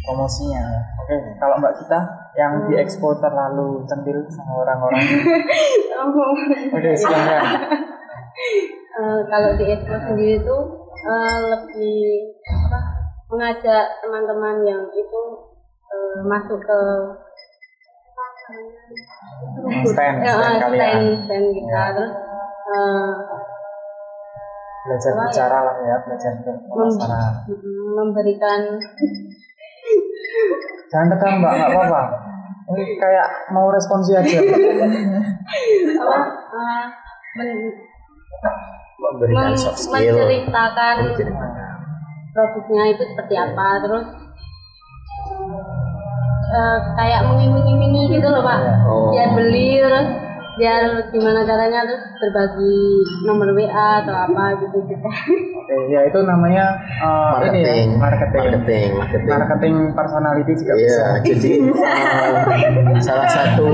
Promosinya. 0.00 0.64
Oke, 1.00 1.16
kalau 1.36 1.54
Mbak 1.58 1.74
kita 1.78 1.98
yang 2.34 2.52
di 2.66 2.74
expo 2.78 3.12
terlalu 3.18 3.84
centil 3.84 4.16
sama 4.30 4.64
orang-orang. 4.64 5.02
Oke, 6.76 6.90
silakan. 6.96 7.42
Eh, 8.90 9.20
kalau 9.28 9.50
di 9.54 9.64
Expo 9.68 9.94
sendiri 9.96 10.40
itu 10.40 10.56
eh, 11.02 11.38
lebih 11.46 12.00
apa, 12.46 12.78
mengajak 13.28 13.84
teman-teman 14.00 14.64
yang 14.64 14.82
itu 14.90 15.22
eh, 15.86 16.18
masuk 16.24 16.58
ke 16.58 16.80
Stand, 19.86 20.26
Ya, 20.26 20.34
stand 20.34 20.74
stand, 20.74 21.06
stand 21.22 21.46
kita 21.54 21.82
terus 21.94 22.12
eh, 22.66 23.10
Belajar 24.80 25.12
Apa 25.12 25.20
ya? 25.20 25.26
bicara 25.28 25.58
lah 25.60 25.76
ya, 25.84 25.96
belajar 26.02 26.32
mem- 26.40 26.98
memberikan 27.94 28.60
Jangan 30.86 31.08
tegang 31.08 31.34
Mbak, 31.38 31.52
nggak 31.52 31.70
apa-apa. 31.70 32.02
Ini 32.70 32.84
kayak 32.96 33.28
mau 33.50 33.66
responsi 33.68 34.12
aja. 34.12 34.38
apa 34.40 36.16
eh, 36.50 36.84
men- 37.34 37.74
memberikan 38.96 39.48
mem- 39.48 39.58
soft 39.58 39.78
skill 39.80 40.14
menceritakan 40.14 40.94
Menceritakan. 41.04 41.72
produknya 42.30 42.82
itu 42.88 43.02
seperti 43.04 43.34
apa 43.34 43.66
terus 43.80 44.06
eh, 46.48 46.78
kayak 46.94 47.20
mengiming-imingi 47.24 48.02
gitu 48.12 48.28
loh 48.28 48.42
pak 48.42 48.60
Oh. 48.84 49.10
biar 49.10 49.28
beli 49.32 49.78
terus 49.78 50.08
biar 50.60 51.08
gimana 51.08 51.40
caranya 51.42 51.88
terus 51.88 52.04
berbagi 52.20 52.76
nomor 53.24 53.48
WA 53.56 54.04
atau 54.04 54.12
apa 54.12 54.60
gitu 54.60 54.76
gitu 54.84 55.08
Oke, 55.56 55.76
ya 55.88 56.04
itu 56.04 56.18
namanya 56.20 56.76
eh, 57.00 57.48
ini 57.48 57.60
ya, 57.64 57.72
marketing 57.96 57.96
marketing. 57.96 58.44
marketing 58.44 58.88
marketing 59.00 59.28
Marketing 59.30 59.76
personality 59.96 60.52
juga 60.60 60.72
Iya, 60.76 60.84
bisa. 60.84 61.06
jadi 61.24 61.52
eh, 61.64 63.00
salah 63.00 63.28
satu 63.28 63.66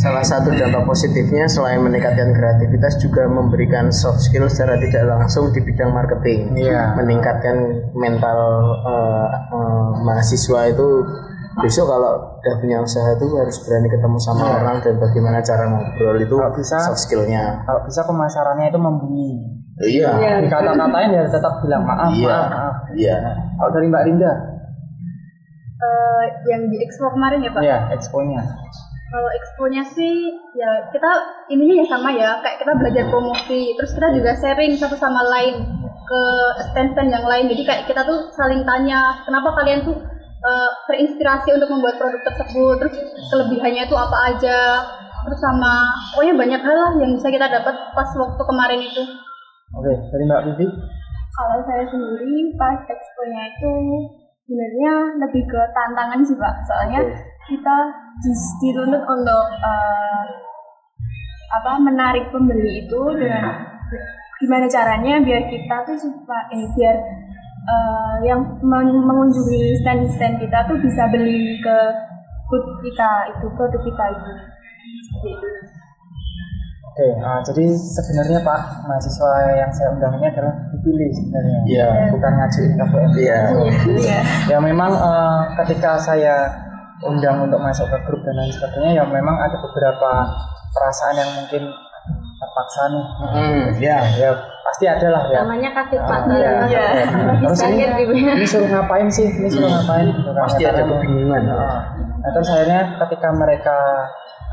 salah 0.00 0.24
satu 0.24 0.48
dampak 0.54 0.82
positifnya 0.86 1.44
selain 1.50 1.84
meningkatkan 1.84 2.32
kreativitas 2.32 2.96
juga 2.96 3.28
memberikan 3.28 3.92
soft 3.92 4.24
skill 4.24 4.48
secara 4.48 4.80
tidak 4.80 5.04
langsung 5.04 5.50
di 5.52 5.60
bidang 5.60 5.90
marketing. 5.92 6.54
Iya. 6.56 6.94
Meningkatkan 6.96 7.56
mental 7.92 8.38
eh, 8.86 9.28
eh, 9.52 9.88
mahasiswa 10.00 10.60
itu 10.70 10.88
besok 11.58 11.90
kalau 11.90 12.38
udah 12.38 12.54
punya 12.62 12.78
usaha 12.78 13.10
itu 13.10 13.26
harus 13.34 13.58
berani 13.66 13.90
ketemu 13.90 14.18
sama 14.18 14.44
orang 14.54 14.78
dan 14.78 14.94
bagaimana 14.96 15.42
cara 15.42 15.66
ngobrol 15.66 16.16
itu 16.16 16.36
Kalau 16.38 16.54
bisa- 16.54 16.86
soft 16.86 17.02
skillnya. 17.02 17.66
Kalau 17.66 17.82
bisa 17.82 18.06
pemasarannya 18.06 18.70
itu 18.70 18.78
membumi. 18.78 19.30
Iya. 19.80 20.40
Dikata-katain 20.46 21.10
ya 21.10 21.24
tetap 21.26 21.58
bilang 21.60 21.82
maaf, 21.82 22.12
Iya. 22.12 22.28
maaf, 22.28 22.50
maaf. 22.52 22.76
Iya. 22.94 23.16
Kalau 23.58 23.70
dari 23.72 23.86
Mbak 23.90 24.04
Rinda, 24.06 24.32
Eh, 25.80 26.24
yang 26.44 26.68
di 26.68 26.76
expo 26.76 27.08
kemarin 27.08 27.40
ya 27.40 27.48
pak 27.50 27.64
iya, 27.64 27.88
expo-nya. 27.96 28.44
Kalau 29.08 29.30
expo-nya 29.32 29.80
sih 29.80 30.28
ya 30.52 30.68
kita 30.92 31.08
ininya 31.48 31.80
ya 31.80 31.86
sama 31.88 32.12
ya, 32.12 32.36
kayak 32.44 32.60
kita 32.60 32.72
belajar 32.76 33.04
promosi, 33.08 33.72
terus 33.74 33.96
kita 33.96 34.12
juga 34.12 34.36
sharing 34.36 34.76
satu 34.76 34.92
sama 34.92 35.24
lain 35.24 35.56
ke 36.04 36.20
stand-stand 36.68 37.08
yang 37.08 37.24
lain. 37.24 37.48
Jadi 37.48 37.62
kayak 37.64 37.82
kita 37.88 38.04
tuh 38.04 38.28
saling 38.28 38.60
tanya, 38.68 39.24
kenapa 39.24 39.56
kalian 39.56 39.80
tuh 39.80 39.96
eh, 40.40 40.70
terinspirasi 40.88 41.48
untuk 41.56 41.68
membuat 41.68 42.00
produk 42.00 42.22
tersebut, 42.24 42.74
terus 42.80 42.94
kelebihannya 43.28 43.84
itu 43.84 43.96
apa 43.96 44.16
aja, 44.32 44.58
terus 45.24 45.40
sama 45.40 45.92
pokoknya 46.12 46.34
banyak 46.36 46.60
hal 46.64 46.76
lah 46.76 46.92
yang 47.00 47.12
bisa 47.16 47.28
kita 47.28 47.46
dapat 47.48 47.74
pas 47.92 48.10
waktu 48.16 48.42
kemarin 48.42 48.80
itu. 48.80 49.02
Oke, 49.76 49.92
dari 50.10 50.24
Mbak 50.26 50.42
Vivi. 50.50 50.66
Kalau 51.30 51.58
saya 51.62 51.84
sendiri 51.86 52.52
pas 52.58 52.76
expo-nya 52.84 53.42
itu 53.48 53.72
sebenarnya 54.44 54.92
lebih 55.22 55.46
ke 55.46 55.60
tantangan 55.72 56.20
sih 56.26 56.36
pak. 56.36 56.54
Soalnya 56.66 57.00
kita 57.46 57.76
dis- 58.20 58.54
dituntut 58.60 59.02
untuk 59.06 59.44
eh, 59.54 60.26
apa 61.50 61.72
menarik 61.82 62.30
pembeli 62.30 62.86
itu 62.86 63.00
dengan 63.14 63.66
gimana 64.38 64.66
caranya 64.70 65.20
biar 65.20 65.50
kita 65.50 65.76
tuh 65.84 65.98
suka 65.98 66.38
eh 66.54 66.64
biar 66.78 66.96
eh, 67.66 68.14
yang 68.28 68.40
men- 68.64 69.04
mengunjungi 69.04 69.80
stand-stand 69.84 70.40
kita 70.40 70.58
tuh 70.64 70.76
bisa 70.80 71.08
beli 71.12 71.60
ke 71.60 71.78
booth 72.48 72.80
kita 72.82 73.10
itu 73.36 73.46
produk 73.54 73.80
kita 73.84 74.04
itu. 74.16 74.32
Seperti 75.06 75.28
itu. 75.36 75.48
Oke, 76.90 77.06
ah, 77.22 77.38
jadi 77.46 77.70
sebenarnya 77.70 78.42
Pak, 78.42 78.60
mahasiswa 78.84 79.30
yang 79.54 79.70
saya 79.70 79.94
undang 79.94 80.18
ini 80.18 80.26
adalah 80.26 80.52
dipilih 80.74 81.10
sebenarnya. 81.14 81.58
Iya. 81.70 81.88
Bukan 82.10 82.32
ngajuin 82.34 82.72
KPM. 82.76 83.10
Iya. 83.14 83.40
Iya. 83.94 84.20
Ya 84.50 84.58
memang 84.58 84.90
eh, 84.98 85.40
ketika 85.62 85.96
saya 86.02 86.50
undang 87.06 87.46
untuk 87.46 87.62
masuk 87.62 87.86
ke 87.88 87.98
grup 88.04 88.20
dan 88.26 88.36
lain 88.36 88.52
sebagainya, 88.52 89.00
ya 89.00 89.04
memang 89.06 89.38
ada 89.38 89.56
beberapa 89.62 90.10
perasaan 90.74 91.14
yang 91.16 91.30
mungkin 91.40 91.62
terpaksa 92.42 92.82
nih. 92.90 93.06
Hmm, 93.22 93.62
ya. 93.78 93.98
Ya 94.18 94.30
pasti 94.80 94.96
ada 94.96 95.08
lah 95.12 95.22
ya. 95.28 95.36
namanya 95.44 95.70
kasih 95.76 95.98
Ah, 96.00 96.08
mata 96.08 96.32
iya. 96.40 96.52
Iya. 96.64 96.84
Terus 97.44 97.60
ini, 97.68 97.84
kaget 97.84 97.90
gitu 98.00 98.12
ya 98.16 98.32
ini 98.32 98.46
suruh 98.48 98.68
ngapain 98.72 99.08
sih? 99.12 99.28
Ini 99.28 99.48
suruh 99.52 99.68
ngapain? 99.68 100.08
Gitu 100.08 100.30
kan. 100.32 100.40
Pasti 100.48 100.62
ada 100.64 100.82
kebingungan. 100.88 101.42
Ah. 101.52 101.80
Nah, 102.24 102.30
terus 102.32 102.48
akhirnya 102.48 102.80
ketika 103.04 103.28
mereka 103.36 103.76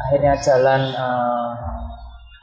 akhirnya 0.04 0.34
jalan 0.44 0.82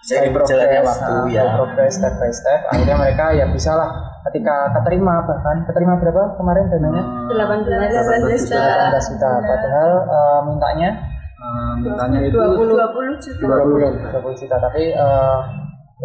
Seiring 0.00 0.32
by 0.32 0.36
berjalannya 0.40 0.80
waktu, 0.80 1.12
ah, 1.12 1.24
ya. 1.28 1.42
by 1.44 1.48
progress 1.60 1.92
step 2.00 2.14
by 2.16 2.32
step, 2.32 2.60
akhirnya 2.72 2.96
mereka 2.96 3.24
ya 3.36 3.44
bisa 3.52 3.76
lah 3.76 3.88
ketika 4.32 4.56
keterima 4.80 5.20
bahkan 5.28 5.56
keterima 5.68 6.00
berapa 6.00 6.40
kemarin 6.40 6.64
dananya? 6.72 7.04
delapan 7.28 7.58
belas 7.68 7.92
18 7.92 8.48
juta. 8.48 8.64
18 8.96 9.12
juta. 9.12 9.30
Padahal 9.44 9.90
eh, 10.08 10.40
mintanya 10.48 10.90
Eh, 11.44 11.72
mintanya 11.84 12.24
itu 12.24 12.40
20 12.40 12.72
20 12.72 13.20
juta. 13.20 13.44
20, 13.44 14.16
20 14.16 14.40
juta, 14.40 14.56
tapi 14.56 14.82
eh, 14.96 15.38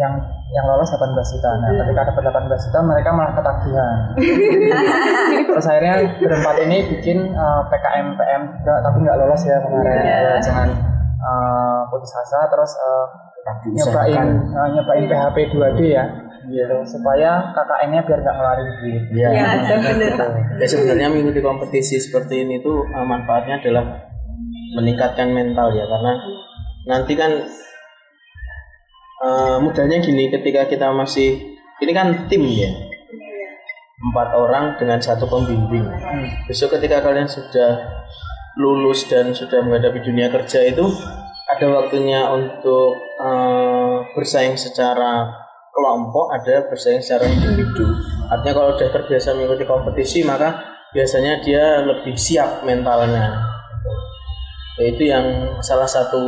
yang 0.00 0.16
yang 0.50 0.64
lolos 0.64 0.88
18 0.88 1.12
juta. 1.12 1.50
Nah, 1.60 1.70
ketika 1.76 2.08
dapat 2.08 2.48
18 2.48 2.66
juta 2.66 2.78
mereka 2.80 3.08
malah 3.12 3.32
ketagihan. 3.36 3.96
Terus 5.52 5.66
akhirnya 5.68 5.94
berempat 6.16 6.56
ini 6.64 6.78
bikin 6.88 7.18
eh, 7.36 7.62
PKM 7.68 8.06
PM 8.16 8.42
juga, 8.56 8.74
tapi 8.80 8.96
nggak 9.04 9.18
lolos 9.20 9.42
ya 9.44 9.56
kemarin. 9.60 10.00
Ya, 10.00 10.40
jangan 10.40 10.68
eh, 11.20 11.80
putus 11.92 12.12
asa 12.16 12.48
terus 12.48 12.72
eh, 12.80 13.06
nyobain 13.76 14.28
eh, 14.40 14.68
nyobain 14.72 15.04
PHP 15.04 15.36
2D 15.52 15.80
ya. 15.92 16.04
Gitu, 16.50 16.76
supaya 16.88 17.52
KKN-nya 17.52 18.00
biar 18.08 18.18
nggak 18.24 18.34
ngeluarin 18.40 18.68
duit. 18.80 19.02
Iya. 19.12 19.28
Iya, 19.30 19.46
pak. 20.16 20.58
Ya 20.58 20.66
sebenarnya 20.66 21.08
mengikuti 21.12 21.44
kompetisi 21.44 22.00
seperti 22.00 22.48
ini 22.48 22.64
tuh 22.64 22.88
manfaatnya 22.90 23.60
adalah 23.60 23.84
meningkatkan 24.80 25.30
mental 25.30 25.70
ya 25.76 25.84
karena 25.84 26.12
nanti 26.88 27.12
kan 27.14 27.30
eh, 29.20 29.56
mudahnya 29.60 30.00
gini 30.00 30.32
ketika 30.32 30.66
kita 30.66 30.90
masih 30.96 31.56
ini 31.80 31.92
kan 31.92 32.28
tim 32.28 32.44
ya? 32.48 32.72
Empat 34.00 34.32
orang 34.32 34.80
dengan 34.80 34.96
satu 34.96 35.28
pembimbing. 35.28 35.84
Besok 36.48 36.80
ketika 36.80 37.04
kalian 37.04 37.28
sudah 37.28 38.00
lulus 38.56 39.06
dan 39.06 39.36
sudah 39.36 39.60
menghadapi 39.60 40.00
dunia 40.02 40.32
kerja 40.32 40.66
itu 40.66 40.88
ada 41.50 41.66
waktunya 41.68 42.32
untuk 42.32 42.96
eh, 43.20 43.96
bersaing 44.16 44.56
secara 44.56 45.28
kelompok 45.70 46.34
ada 46.34 46.66
bersaing 46.68 47.00
secara 47.00 47.28
individu. 47.28 47.86
Artinya 48.28 48.52
kalau 48.56 48.68
udah 48.76 48.88
terbiasa 48.90 49.36
mengikuti 49.36 49.64
kompetisi 49.64 50.20
maka 50.26 50.60
biasanya 50.90 51.40
dia 51.40 51.84
lebih 51.86 52.18
siap 52.18 52.66
mentalnya. 52.66 53.36
Ya, 53.36 53.59
itu 54.78 55.10
yang 55.10 55.58
salah 55.60 55.88
satu 55.88 56.22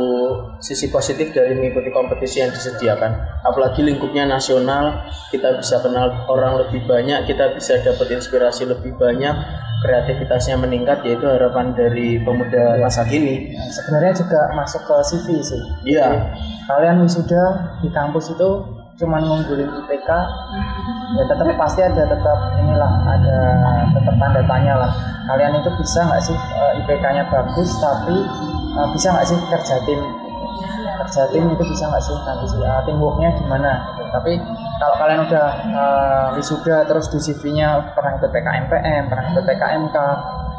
sisi 0.59 0.91
positif 0.91 1.31
dari 1.31 1.55
mengikuti 1.55 1.89
kompetisi 1.89 2.43
yang 2.43 2.51
disediakan. 2.51 3.41
Apalagi 3.41 3.81
lingkupnya 3.81 4.27
nasional 4.27 5.07
kita 5.31 5.57
bisa 5.57 5.79
kenal 5.79 6.27
orang 6.27 6.67
lebih 6.67 6.83
banyak 6.83 7.25
kita 7.25 7.55
bisa 7.55 7.79
dapat 7.81 8.13
inspirasi 8.13 8.67
lebih 8.67 8.93
banyak 8.99 9.33
kreativitasnya 9.83 10.55
meningkat 10.55 11.03
yaitu 11.03 11.27
harapan 11.27 11.75
dari 11.75 12.21
pemuda 12.21 12.79
masa 12.79 13.03
kini. 13.03 13.51
Nah, 13.51 13.67
sebenarnya 13.67 14.13
juga 14.15 14.39
masuk 14.55 14.81
ke 14.85 14.95
CV 15.11 15.27
sih. 15.43 15.61
iya. 15.95 16.31
Kalian 16.63 17.03
wisuda 17.03 17.75
di 17.83 17.91
kampus 17.91 18.31
itu 18.31 18.49
cuman 19.03 19.19
ngunggulin 19.27 19.67
IPK 19.67 20.09
ya 21.13 21.23
tetap 21.27 21.45
pasti 21.59 21.83
ada 21.83 22.07
tetap 22.07 22.37
inilah 22.55 22.91
ada 23.03 23.37
tetap 23.91 24.15
tanda 24.15 24.41
tanya 24.47 24.73
lah. 24.79 24.91
Kalian 25.27 25.59
itu 25.59 25.69
bisa 25.75 26.07
nggak 26.07 26.23
sih 26.23 26.37
eh, 26.39 26.79
IPK-nya 26.79 27.27
bagus 27.27 27.75
tapi 27.83 28.15
eh, 28.79 28.87
bisa 28.95 29.11
nggak 29.11 29.27
sih 29.27 29.37
kerja 29.51 29.75
tim? 29.83 29.99
Kerja 31.03 31.21
tim 31.35 31.43
itu 31.51 31.63
bisa 31.67 31.83
nggak 31.91 32.03
sih? 32.07 32.15
Nanti 32.23 32.45
sih 32.47 32.59
uh, 32.63 32.79
teamworknya 32.87 33.29
gimana? 33.35 33.71
Gitu. 33.99 34.07
tapi 34.13 34.37
kalau 34.77 34.95
kalian 35.01 35.25
udah 35.25 35.47
uh, 35.73 36.27
wisuda 36.37 36.85
terus 36.85 37.09
di 37.09 37.17
CV-nya 37.17 37.97
pernah 37.97 38.13
ikut 38.21 38.29
PKMPM 38.29 39.09
pernah 39.09 39.25
ikut 39.33 39.41
PKMK 39.41 39.97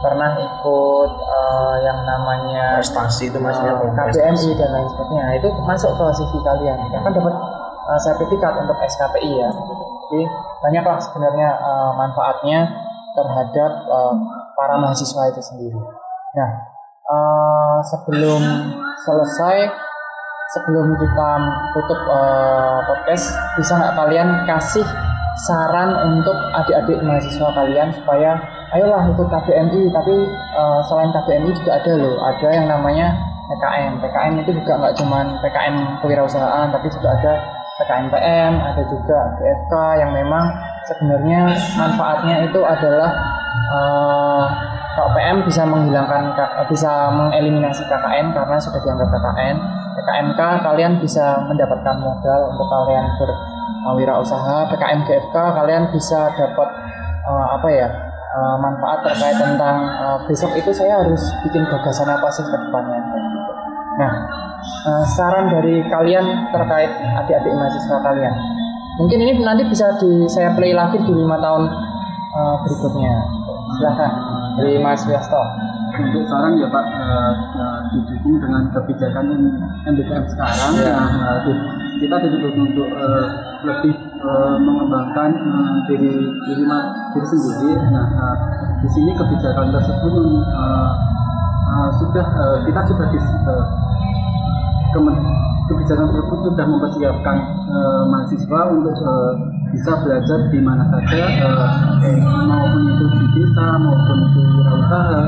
pernah 0.05 0.37
ikut 0.37 1.11
uh, 1.17 1.77
yang 1.81 2.05
namanya 2.05 2.77
prestasi 2.77 3.33
itu 3.33 3.41
maksudnya 3.41 3.73
uh, 3.81 3.89
KBMI 3.89 4.51
dan 4.61 4.69
lain 4.69 4.89
sebagainya. 4.93 5.23
Nah, 5.25 5.35
itu 5.41 5.49
masuk 5.65 5.91
ke 5.97 6.05
CV 6.21 6.33
kalian. 6.45 6.79
Ya 6.93 6.99
kan 7.01 7.13
dapat 7.17 7.35
uh, 7.89 8.01
sertifikat 8.01 8.53
untuk 8.61 8.77
SKPI 8.81 9.33
ya. 9.41 9.51
Jadi 10.05 10.21
banyaklah 10.61 10.99
sebenarnya 11.01 11.49
uh, 11.61 11.93
manfaatnya 11.97 12.69
terhadap 13.15 13.73
uh, 13.89 14.15
para 14.57 14.77
mahasiswa 14.81 15.23
itu 15.31 15.41
sendiri. 15.41 15.81
Nah 16.35 16.51
uh, 17.09 17.79
sebelum 17.85 18.43
selesai 19.05 19.69
sebelum 20.55 20.87
kita 20.97 21.31
tutup 21.75 22.01
uh, 22.09 22.79
podcast 22.87 23.35
bisa 23.59 23.75
nggak 23.75 23.95
kalian 23.99 24.29
kasih 24.47 24.87
saran 25.43 25.91
untuk 26.15 26.37
adik-adik 26.55 27.03
mahasiswa 27.03 27.51
kalian 27.59 27.91
supaya 27.91 28.39
ayolah 28.71 29.03
ikut 29.11 29.27
KBMI 29.27 29.91
tapi 29.91 30.15
uh, 30.55 30.79
selain 30.87 31.11
KBMI 31.11 31.51
juga 31.59 31.83
ada 31.83 31.93
loh 31.99 32.17
ada 32.23 32.49
yang 32.55 32.67
namanya 32.71 33.19
PKM 33.51 33.99
PKM 33.99 34.35
itu 34.47 34.51
juga 34.63 34.73
nggak 34.79 34.95
cuman 35.03 35.27
PKM 35.43 35.77
kewirausahaan 36.07 36.71
tapi 36.71 36.87
juga 36.95 37.19
ada 37.19 37.33
PKMPM 37.75 38.53
ada 38.63 38.83
juga 38.87 39.19
BFK 39.35 39.75
yang 39.99 40.11
memang 40.15 40.47
sebenarnya 40.87 41.51
manfaatnya 41.75 42.47
itu 42.47 42.61
adalah 42.63 43.11
uh, 43.75 44.45
kalau 44.95 45.11
PM 45.11 45.43
bisa 45.43 45.67
menghilangkan 45.67 46.39
bisa 46.71 47.11
mengeliminasi 47.11 47.83
KKN 47.91 48.31
karena 48.31 48.57
sudah 48.63 48.79
dianggap 48.79 49.11
KKN 49.11 49.57
PKMK 49.95 50.41
kalian 50.63 50.93
bisa 51.03 51.43
mendapatkan 51.51 51.97
modal 51.99 52.41
untuk 52.55 52.67
kalian 52.67 53.07
berwirausaha. 53.19 54.71
PKM 54.71 55.01
GFK 55.07 55.35
kalian 55.35 55.91
bisa 55.91 56.31
dapat 56.39 56.69
uh, 57.27 57.47
apa 57.59 57.69
ya 57.75 57.89
uh, 58.35 58.57
manfaat 58.59 59.03
terkait 59.07 59.39
tentang 59.39 59.83
uh, 59.99 60.19
besok 60.27 60.55
itu 60.55 60.71
saya 60.71 61.03
harus 61.03 61.23
bikin 61.47 61.67
gagasan 61.67 62.11
apa 62.11 62.29
sih 62.31 62.47
ke 62.47 62.59
depannya 62.59 63.01
nah 64.01 64.13
uh, 64.89 65.05
saran 65.15 65.53
dari 65.53 65.85
kalian 65.87 66.51
terkait 66.51 66.91
adik-adik 67.25 67.53
mahasiswa 67.55 67.99
kalian. 68.01 68.35
Mungkin 68.95 69.19
ini 69.27 69.33
nanti 69.43 69.67
bisa 69.67 69.91
di 69.99 70.23
saya 70.31 70.55
play 70.55 70.71
lagi 70.71 71.03
di 71.03 71.13
lima 71.13 71.35
tahun 71.43 71.67
uh, 72.35 72.57
berikutnya. 72.63 73.15
Silahkan 73.75 74.11
dari 74.61 74.79
Mas 74.79 75.03
Wiasto. 75.07 75.43
Untuk 75.95 76.27
saran 76.27 76.59
ya 76.59 76.67
Pak 76.67 76.87
uh, 76.91 77.33
uh, 77.55 77.79
didukung 77.95 78.43
dengan 78.43 78.67
kebijakan 78.75 79.31
MBKM 79.87 80.27
sekarang. 80.27 80.71
Ya. 80.83 80.91
nah, 80.91 81.39
uh, 81.39 81.59
kita 82.03 82.17
dituntut 82.19 82.55
untuk 82.59 82.89
uh, 82.99 83.27
lebih 83.63 83.95
uh, 84.23 84.59
mengembangkan 84.59 85.31
uh, 85.39 85.77
diri 85.87 86.11
diri, 86.51 86.65
diri 87.15 87.27
sendiri. 87.31 87.79
Nah 87.95 88.07
uh, 88.11 88.37
di 88.83 88.89
sini 88.91 89.11
kebijakan 89.15 89.71
tersebut 89.71 90.13
uh, 90.51 90.91
uh, 91.71 91.89
sudah 92.03 92.27
uh, 92.27 92.59
kita 92.67 92.81
sudah 92.91 93.07
di, 93.15 93.19
uh, 93.23 93.65
kebijakan 95.65 96.07
tersebut 96.13 96.39
sudah 96.45 96.67
mempersiapkan 96.69 97.37
uh, 97.73 98.03
mahasiswa 98.09 98.61
untuk 98.69 98.95
uh, 99.01 99.33
bisa 99.73 99.93
belajar 100.05 100.39
di 100.53 100.61
mana 100.61 100.85
saja 100.93 101.25
uh, 101.41 101.69
maupun 102.47 102.83
itu 102.85 103.05
di 103.17 103.27
desa 103.33 103.67
maupun 103.81 104.19
itu 104.29 104.41
wirausaha 104.61 105.23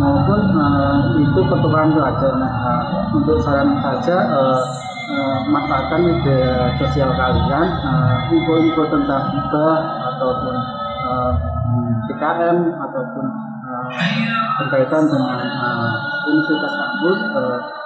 maupun 0.00 0.40
uh, 0.56 0.96
itu 1.20 1.40
pertukaran 1.44 1.92
pelajar. 1.92 2.32
Nah, 2.40 2.52
uh, 2.52 2.82
untuk 3.12 3.36
saran 3.44 3.76
saja 3.84 4.16
uh, 4.32 4.60
uh, 5.12 5.38
manfaatkan 5.52 6.00
media 6.08 6.72
sosial 6.80 7.12
kalian 7.12 7.66
uh, 7.84 8.16
info-info 8.32 8.82
tentang 8.88 9.22
hibah 9.36 9.80
ataupun 10.08 10.54
uh, 11.04 11.32
ataupun 12.80 13.24
uh, 13.66 13.88
berkaitan 14.62 15.02
dengan 15.10 15.40
uh, 15.42 15.90
universitas 16.30 16.72
kampus 16.72 17.18
uh, 17.36 17.81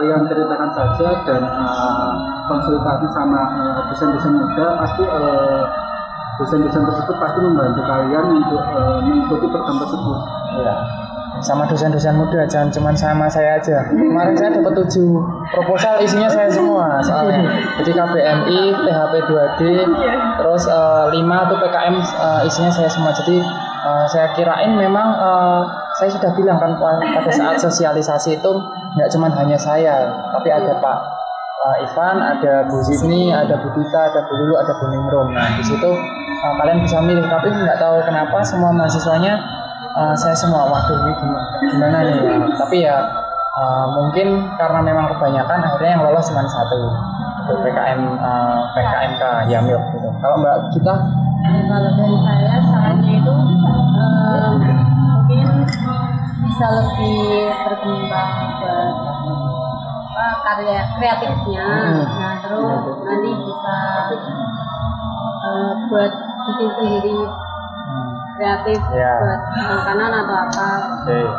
kalian 0.00 0.24
ceritakan 0.24 0.70
saja 0.72 1.08
dan 1.28 1.42
uh, 1.44 2.12
konsultasi 2.48 3.06
sama 3.12 3.40
uh, 3.52 3.84
dosen-dosen 3.92 4.32
muda 4.32 4.66
pasti 4.80 5.04
uh, 5.04 5.60
dosen-dosen 6.40 6.82
tersebut 6.88 7.16
pasti 7.20 7.38
membantu 7.44 7.84
kalian 7.84 8.24
untuk 8.40 8.64
uh, 8.72 8.96
mengikuti 9.04 9.44
program 9.52 9.76
tersebut. 9.76 10.18
ya 10.64 10.76
sama 11.40 11.64
dosen-dosen 11.64 12.16
muda 12.16 12.44
jangan 12.44 12.68
cuma 12.68 12.92
sama 12.92 13.24
saya 13.24 13.56
aja. 13.56 13.80
Kemarin 13.88 14.36
saya 14.36 14.60
dapat 14.60 14.76
tujuh 14.84 15.16
proposal 15.48 15.96
isinya 16.04 16.28
saya 16.28 16.52
semua 16.52 17.00
soalnya. 17.00 17.48
Jadi 17.80 17.96
KBMI 17.96 18.60
PHP 18.76 19.14
2D 19.24 19.60
terus 20.36 20.62
eh, 20.68 21.04
lima 21.16 21.48
tuh 21.48 21.56
PKM 21.64 21.96
eh, 21.96 22.40
isinya 22.44 22.68
saya 22.68 22.92
semua. 22.92 23.08
Jadi 23.16 23.40
eh, 23.40 24.04
saya 24.12 24.36
kirain 24.36 24.76
memang 24.76 25.08
eh, 25.16 25.60
saya 25.96 26.12
sudah 26.12 26.30
bilang 26.36 26.60
kan 26.60 26.76
pa- 26.76 27.00
pada 27.00 27.32
saat 27.32 27.56
sosialisasi 27.56 28.36
itu 28.36 28.52
nggak 28.96 29.08
cuma 29.14 29.30
hanya 29.30 29.58
saya 29.58 30.10
tapi 30.34 30.48
ada 30.50 30.72
Pak 30.82 30.98
eh, 31.66 31.76
Ivan 31.86 32.16
ada 32.18 32.66
Bu 32.66 32.78
Zidni 32.82 33.30
ada 33.30 33.54
Bu 33.58 33.70
Dita 33.74 34.10
ada 34.10 34.20
Bu 34.26 34.32
Lulu 34.34 34.54
ada 34.58 34.72
Bu 34.78 34.86
Ningrum 34.90 35.28
nah 35.34 35.46
di 35.54 35.62
situ 35.62 35.90
eh, 36.40 36.54
kalian 36.58 36.80
bisa 36.82 36.98
milih. 37.04 37.26
Tapi 37.28 37.48
nggak 37.52 37.78
tahu 37.78 38.02
kenapa 38.06 38.42
semua 38.42 38.70
mahasiswanya 38.74 39.60
Uh, 39.90 40.14
saya 40.14 40.30
semua 40.38 40.70
waduh 40.70 41.02
ini 41.02 41.10
gimana, 41.18 41.42
gimana 41.66 41.98
nih 42.06 42.14
ya. 42.22 42.34
tapi 42.54 42.76
ya 42.86 43.02
uh, 43.58 43.90
mungkin 43.90 44.38
karena 44.54 44.78
memang 44.86 45.10
kebanyakan 45.10 45.66
akhirnya 45.66 45.98
yang 45.98 46.02
lolos 46.06 46.30
cuma 46.30 46.46
satu. 46.46 46.78
PKM 47.50 47.98
uh, 48.22 48.70
PKMK 48.70 49.50
Yamil 49.50 49.82
gitu. 49.90 50.08
Kalau 50.22 50.38
Mbak 50.38 50.70
kita 50.70 50.94
kalau 51.66 51.90
dari 51.98 52.16
saya 52.22 52.58
sarannya 52.62 53.12
itu 53.18 53.32
mungkin 53.34 54.78
bisa 56.50 56.66
lebih 56.66 57.22
berkembang 57.62 58.30
buat 58.58 58.90
apa, 60.10 60.26
karya 60.42 60.82
kreatifnya 60.98 61.62
Hmm. 61.62 62.02
nah 62.18 62.34
terus 62.42 62.66
nanti 63.00 63.30
bisa 63.38 63.78
eh, 65.40 65.72
buat 65.86 66.12
bikin 66.44 66.70
sendiri 66.74 67.18
kreatif 68.34 68.80
Ya. 68.90 69.12
buat 69.16 69.40
makanan 69.78 70.10
atau 70.12 70.36
apa 70.42 70.70
Eh, 71.06 71.30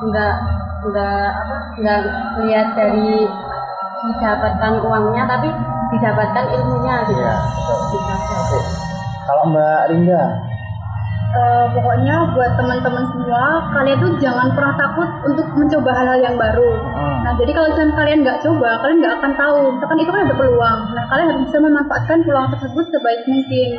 enggak 0.00 0.34
enggak 0.80 1.26
apa 1.34 1.56
enggak 1.76 1.98
lihat 2.40 2.68
dari 2.78 3.26
didapatkan 4.04 4.72
uangnya 4.78 5.22
tapi 5.26 5.48
didapatkan 5.90 6.44
ilmunya 6.50 6.94
gitu 7.04 7.18
Iya, 7.18 7.34
betul. 7.34 7.78
Bisa. 7.90 8.14
oke 8.14 8.58
kalau 9.24 9.44
Mbak 9.50 9.80
Rinda 9.90 10.22
Eh, 11.34 11.66
pokoknya 11.74 12.30
buat 12.30 12.54
teman-teman 12.54 13.10
semua 13.10 13.66
kalian 13.74 13.98
tuh 13.98 14.12
jangan 14.22 14.54
pernah 14.54 14.70
takut 14.78 15.10
untuk 15.26 15.42
mencoba 15.58 15.90
hal-hal 15.90 16.22
yang 16.22 16.36
baru. 16.38 16.70
Hmm. 16.94 17.26
nah 17.26 17.34
jadi 17.34 17.50
kalau 17.50 17.74
misalnya 17.74 17.94
kalian 17.98 18.18
nggak 18.22 18.38
coba 18.46 18.70
kalian 18.86 18.98
nggak 19.02 19.14
akan 19.18 19.32
tahu. 19.34 19.60
Misalkan 19.74 19.98
itu 19.98 20.10
kan 20.14 20.22
ada 20.30 20.34
peluang. 20.38 20.78
Nah 20.94 21.04
kalian 21.10 21.26
harus 21.34 21.42
bisa 21.50 21.58
memanfaatkan 21.58 22.18
peluang 22.22 22.48
tersebut 22.54 22.84
sebaik 22.86 23.22
mungkin. 23.26 23.70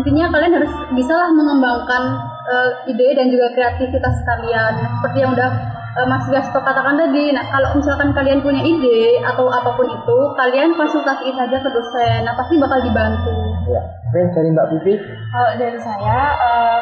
Intinya 0.00 0.24
kalian 0.32 0.52
harus 0.56 0.72
bisalah 0.96 1.28
mengembangkan 1.36 2.02
eh, 2.48 2.70
ide 2.88 3.08
dan 3.12 3.28
juga 3.28 3.52
kreativitas 3.52 4.16
kalian. 4.24 4.72
Nah, 4.80 4.88
seperti 4.96 5.18
yang 5.20 5.36
udah 5.36 5.50
eh, 5.96 6.06
Mas 6.06 6.24
Gasto 6.26 6.58
katakan 6.58 6.94
tadi 6.94 7.32
nah 7.32 7.44
kalau 7.46 7.74
misalkan 7.74 8.12
kalian 8.12 8.40
punya 8.40 8.60
ide 8.60 9.20
atau 9.22 9.48
apa 9.48 9.72
pun 9.72 9.86
itu 9.86 10.18
kalian 10.34 10.72
konsultasi 10.72 11.32
saja 11.32 11.56
ke 11.56 11.68
dosen 11.68 12.20
nah 12.22 12.32
pasti 12.32 12.56
bakal 12.56 12.78
dibantu 12.78 13.36
ya 13.66 13.80
oke 14.06 14.20
dari 14.32 14.48
Mbak 14.50 14.66
Pipi 14.70 14.94
Kalau 15.26 15.52
dari 15.56 15.76
saya, 15.76 16.18
eh, 16.34 16.78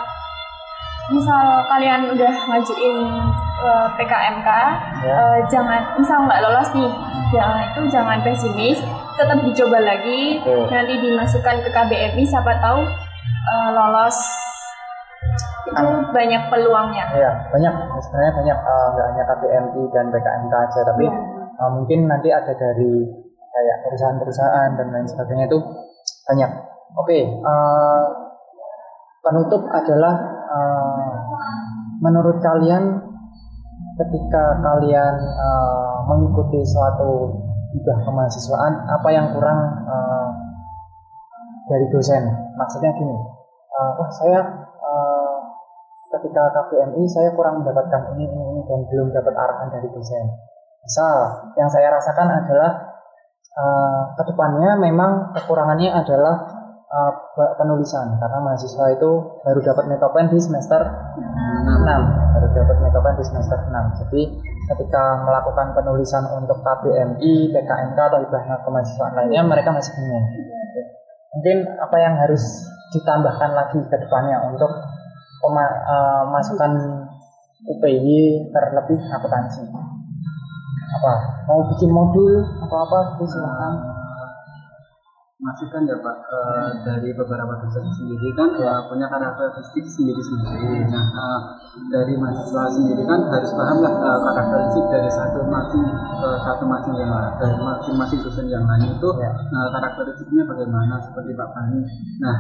misal 1.07 1.43
kalian 1.67 2.09
udah 2.09 2.33
ngajuin 2.49 2.97
eh, 3.61 3.87
PKMK, 3.95 4.49
Ya. 5.01 5.13
eh, 5.15 5.39
jangan 5.47 5.81
misal 5.95 6.25
nggak 6.25 6.41
lolos 6.41 6.71
nih, 6.73 6.91
jangan 7.31 7.61
itu 7.65 7.81
jangan 7.89 8.19
pesimis, 8.21 8.79
tetap 9.15 9.39
dicoba 9.39 9.79
lagi, 9.81 10.39
Oke. 10.41 10.69
nanti 10.69 10.95
dimasukkan 10.99 11.61
ke 11.61 11.71
KBMI, 11.71 12.23
siapa 12.23 12.57
tahu 12.59 12.81
eh, 13.45 13.71
lolos. 13.71 14.17
Itu 15.75 15.91
banyak 16.15 16.43
peluangnya. 16.51 17.05
ya 17.19 17.31
banyak 17.51 17.75
sebenarnya 17.99 18.33
banyak 18.39 18.59
uh, 18.63 18.87
nggak 18.95 19.07
hanya 19.11 19.25
KBMI 19.27 19.83
dan 19.91 20.05
PKMK 20.15 20.55
aja 20.55 20.81
tapi 20.87 21.05
Iya. 21.11 21.15
uh, 21.59 21.71
mungkin 21.75 21.99
nanti 22.07 22.29
ada 22.31 22.53
dari 22.55 22.95
kayak 23.55 23.77
perusahaan-perusahaan 23.87 24.71
dan 24.79 24.87
lain 24.91 25.07
sebagainya 25.07 25.47
itu 25.51 25.59
banyak 26.27 26.51
oke 26.99 27.19
uh, 27.43 28.03
penutup 29.23 29.63
adalah 29.71 30.15
uh, 30.51 31.13
menurut 32.03 32.43
kalian 32.43 32.99
ketika 33.95 34.59
kalian 34.59 35.15
uh, 35.39 36.03
mengikuti 36.11 36.61
suatu 36.67 37.31
hibah 37.75 37.99
kemahasiswaan 38.07 38.75
apa 38.87 39.09
yang 39.11 39.31
kurang 39.35 39.59
uh, 39.87 40.29
dari 41.67 41.87
dosen. 41.91 42.23
Maksudnya 42.55 42.93
gini, 42.95 43.17
eh, 43.17 43.91
wah 43.99 44.11
saya 44.13 44.41
eh, 44.41 44.47
ketika 46.19 46.51
KBMI 46.55 47.03
saya 47.11 47.31
kurang 47.35 47.63
mendapatkan 47.63 48.15
ini, 48.15 48.25
ini, 48.29 48.45
ini 48.55 48.61
dan 48.67 48.81
belum 48.89 49.11
dapat 49.11 49.35
arahan 49.35 49.69
dari 49.75 49.89
dosen. 49.91 50.25
Misal 50.85 51.15
yang 51.57 51.69
saya 51.71 51.89
rasakan 51.95 52.29
adalah 52.29 52.71
eh, 53.55 54.03
ke 54.19 54.23
depannya 54.29 54.77
memang 54.79 55.35
kekurangannya 55.37 55.91
adalah 55.91 56.65
ba- 57.35 57.55
penulisan. 57.59 58.17
Karena 58.23 58.39
mahasiswa 58.41 58.87
itu 58.95 59.11
baru 59.43 59.61
dapat 59.61 59.85
metopen 59.91 60.31
di 60.31 60.39
semester 60.39 60.81
6 61.65 62.35
baru 62.35 62.47
dapat 62.51 62.77
metopen 62.83 63.15
di 63.19 63.25
semester 63.25 63.59
6 63.67 64.01
jadi 64.05 64.23
ketika 64.75 65.05
melakukan 65.23 65.77
penulisan 65.77 66.25
untuk 66.33 66.61
KBMI, 66.65 67.53
PKMK 67.53 67.99
atau 67.99 68.19
hibah 68.25 68.43
kemahasiswaan 68.65 69.13
lainnya 69.13 69.43
mereka 69.45 69.71
masih 69.75 69.93
bingung. 70.01 70.25
Mungkin 71.35 71.57
apa 71.83 71.97
yang 71.99 72.15
harus 72.17 72.43
ditambahkan 72.95 73.51
lagi 73.53 73.81
ke 73.91 73.97
depannya 73.99 74.39
untuk 74.49 74.71
pema- 75.45 75.79
eh, 75.85 76.23
masukan 76.33 76.73
UPY 77.65 78.49
terlebih 78.53 78.99
akuntansi 79.13 79.63
apa 80.95 81.15
mau 81.49 81.61
bikin 81.69 81.91
modul 81.93 82.41
atau 82.65 82.79
apa 82.89 82.99
gitu 83.13 83.25
silahkan 83.37 83.75
masukan 85.45 85.85
ya 85.85 85.97
Pak 86.01 86.17
eh, 86.25 86.69
dari 86.89 87.11
beberapa 87.13 87.53
dosen 87.61 87.85
sendiri 88.01 88.33
kan 88.33 88.49
ya 88.57 88.81
punya 88.89 89.05
karakteristik 89.13 89.85
sendiri-sendiri. 89.93 90.89
Nah 90.89 91.05
eh, 91.05 91.41
dari 91.93 92.17
mahasiswa 92.17 92.65
sendiri 92.73 93.05
kan 93.05 93.21
harus 93.29 93.53
paham 93.53 93.85
lah 93.85 93.93
karakteristik 94.25 94.85
dari 94.89 95.11
satu 95.13 95.45
masing 95.45 95.85
ke 96.23 96.29
satu 96.49 96.65
masing 96.65 96.95
yang 96.97 97.13
dari 97.37 97.59
masing-masing 97.61 98.21
dosen 98.25 98.47
yang 98.49 98.65
lain 98.65 98.89
itu 98.89 99.09
Ya. 99.21 99.31
karakteristiknya 99.53 100.49
bagaimana 100.49 100.97
seperti 101.05 101.37
Pak 101.37 101.49
Bani. 101.53 101.81
Nah 102.25 102.37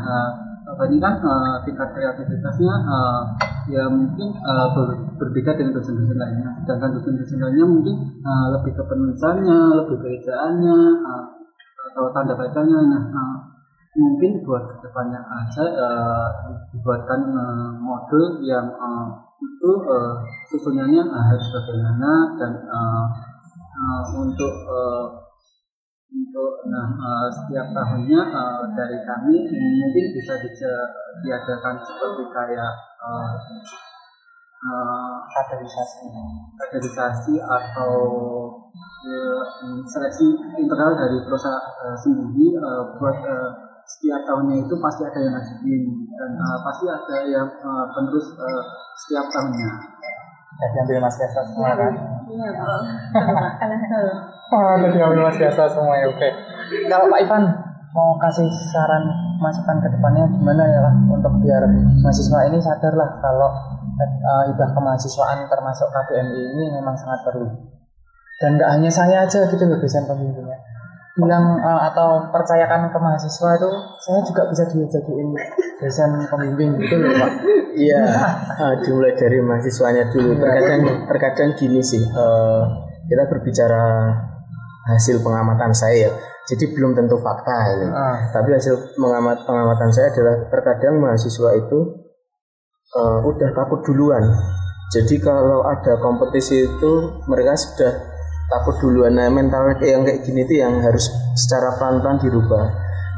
Bani 0.74 0.96
kan 0.98 1.14
eh, 1.18 1.56
tingkat 1.66 1.88
kreativitasnya 1.94 2.74
eh, 2.86 3.22
ya 3.74 3.84
mungkin 3.88 4.28
eh, 4.34 4.66
ber- 4.74 5.00
berbeda 5.18 5.50
dengan 5.56 5.72
dosen-dosen 5.78 6.18
lainnya. 6.18 6.50
Sedangkan 6.62 6.90
dosen-dosen 6.98 7.38
lainnya 7.40 7.66
mungkin 7.66 7.96
eh, 8.22 8.46
lebih 8.58 8.72
ke 8.76 8.82
penulisannya, 8.84 9.58
lebih 9.82 9.96
ke 10.02 10.08
ejaannya. 10.22 10.78
eh, 11.02 11.24
atau 11.94 12.10
tanda 12.10 12.34
bacanya 12.34 12.78
nah 12.90 13.04
eh, 13.06 13.34
mungkin 13.94 14.42
buat 14.42 14.66
ke 14.66 14.74
depannya 14.82 15.20
aja 15.22 15.62
eh, 15.62 16.26
dibuatkan 16.74 17.20
eh, 17.22 17.70
modul 17.78 18.42
yang 18.42 18.66
eh, 18.66 19.06
itu 19.38 19.70
eh, 19.86 20.14
susunannya 20.50 21.02
eh, 21.06 21.24
harus 21.30 21.46
bagaimana 21.54 22.10
dan 22.34 22.52
eh, 22.66 23.06
eh, 23.78 24.02
untuk 24.18 24.54
eh, 24.66 25.06
untuk 26.14 26.52
nah 26.70 26.86
eh, 26.94 27.28
setiap 27.34 27.66
tahunnya 27.74 28.20
eh, 28.22 28.62
dari 28.78 28.98
kami 29.02 29.36
mungkin 29.50 30.04
bisa 30.14 30.34
diadakan 31.26 31.74
seperti 31.82 32.24
kayak 32.30 32.72
eh, 33.02 33.32
eh, 34.64 35.16
kaderisasi. 35.34 36.06
Kaderisasi 36.54 37.34
atau 37.42 37.94
eh, 39.04 39.42
seleksi 39.90 40.26
internal 40.62 40.94
dari 40.94 41.18
perusahaan 41.26 41.66
eh, 41.90 41.96
sendiri 41.98 42.46
eh, 42.62 42.82
buat 42.96 43.18
eh, 43.18 43.50
setiap 43.84 44.22
tahunnya 44.24 44.64
itu 44.64 44.74
pasti 44.80 45.02
ada 45.04 45.18
yang 45.18 45.34
ngajuin 45.34 45.82
dan 46.14 46.30
eh, 46.38 46.58
pasti 46.62 46.84
ada 46.86 47.16
yang 47.26 47.48
eh, 47.50 47.86
penerus 47.90 48.26
eh, 48.38 48.64
setiap 49.02 49.26
tahunnya. 49.34 49.70
jadi 50.54 50.76
ambil 50.86 51.02
mas 51.02 51.18
biasa 51.18 51.40
semua 51.50 51.74
kan 51.74 52.13
Iya, 52.34 52.50
udah 54.50 54.90
diambil 54.90 55.22
Mas 55.30 55.38
Biasa 55.38 55.70
semua 55.70 55.94
ya, 56.02 56.10
oke. 56.10 56.28
Kalau 56.90 57.06
Pak 57.06 57.20
Ivan 57.22 57.44
mau 57.94 58.18
kasih 58.18 58.50
saran 58.74 59.06
masukan 59.38 59.78
ke 59.78 59.88
depannya 59.94 60.26
gimana 60.34 60.66
ya 60.66 60.80
lah 60.82 60.94
untuk 61.14 61.38
biar 61.38 61.62
mahasiswa 62.02 62.50
ini 62.50 62.58
sadar 62.58 62.90
lah 62.98 63.14
kalau 63.22 63.50
uh, 63.94 64.42
hibah 64.50 64.70
kemahasiswaan 64.74 65.46
termasuk 65.46 65.86
KBMI 65.94 66.42
ini 66.58 66.64
memang 66.74 66.98
sangat 66.98 67.22
perlu. 67.22 67.46
Dan 68.42 68.58
nggak 68.58 68.70
hanya 68.78 68.90
saya 68.90 69.22
aja 69.22 69.46
gitu 69.46 69.62
loh 69.62 69.78
dosen 69.78 70.10
pembimbingnya. 70.10 70.53
Bilang 71.14 71.62
uh, 71.62 71.80
atau 71.86 72.26
percayakan 72.34 72.90
ke 72.90 72.98
mahasiswa 72.98 73.50
itu 73.54 73.70
saya 74.02 74.20
juga 74.26 74.42
bisa 74.50 74.66
dijadiin 74.66 75.30
dosen 75.78 76.10
pembimbing 76.26 76.74
gitu 76.82 76.98
loh 76.98 77.14
Pak. 77.14 77.32
Iya, 77.74 78.02
eh, 78.54 78.74
dimulai 78.86 79.14
dari 79.18 79.38
mahasiswanya 79.42 80.10
dulu. 80.10 80.38
Terkadang 80.38 81.06
terkadang 81.10 81.50
gini 81.58 81.82
sih, 81.82 82.02
eh, 82.02 82.62
kita 83.10 83.30
berbicara 83.30 84.14
hasil 84.90 85.22
pengamatan 85.22 85.74
saya 85.74 86.06
ya. 86.06 86.10
Jadi 86.44 86.76
belum 86.76 86.94
tentu 86.94 87.18
fakta 87.18 87.56
ini. 87.78 87.88
Ah. 87.88 88.30
Tapi 88.30 88.52
hasil 88.54 88.94
pengamat 88.94 89.48
pengamatan 89.48 89.90
saya 89.90 90.12
adalah 90.12 90.50
terkadang 90.50 91.02
mahasiswa 91.02 91.50
itu 91.56 91.78
eh, 92.94 93.18
udah 93.26 93.50
takut 93.54 93.82
duluan. 93.82 94.22
Jadi 94.94 95.18
kalau 95.18 95.66
ada 95.66 95.98
kompetisi 95.98 96.70
itu 96.70 96.92
mereka 97.26 97.58
sudah 97.58 98.13
takut 98.50 98.76
duluan. 98.80 99.16
Nah 99.16 99.28
mental 99.32 99.76
yang 99.82 100.04
kayak 100.04 100.24
gini 100.24 100.44
itu 100.44 100.60
yang 100.60 100.80
harus 100.80 101.08
secara 101.36 101.76
pelan-pelan 101.80 102.20
dirubah. 102.20 102.64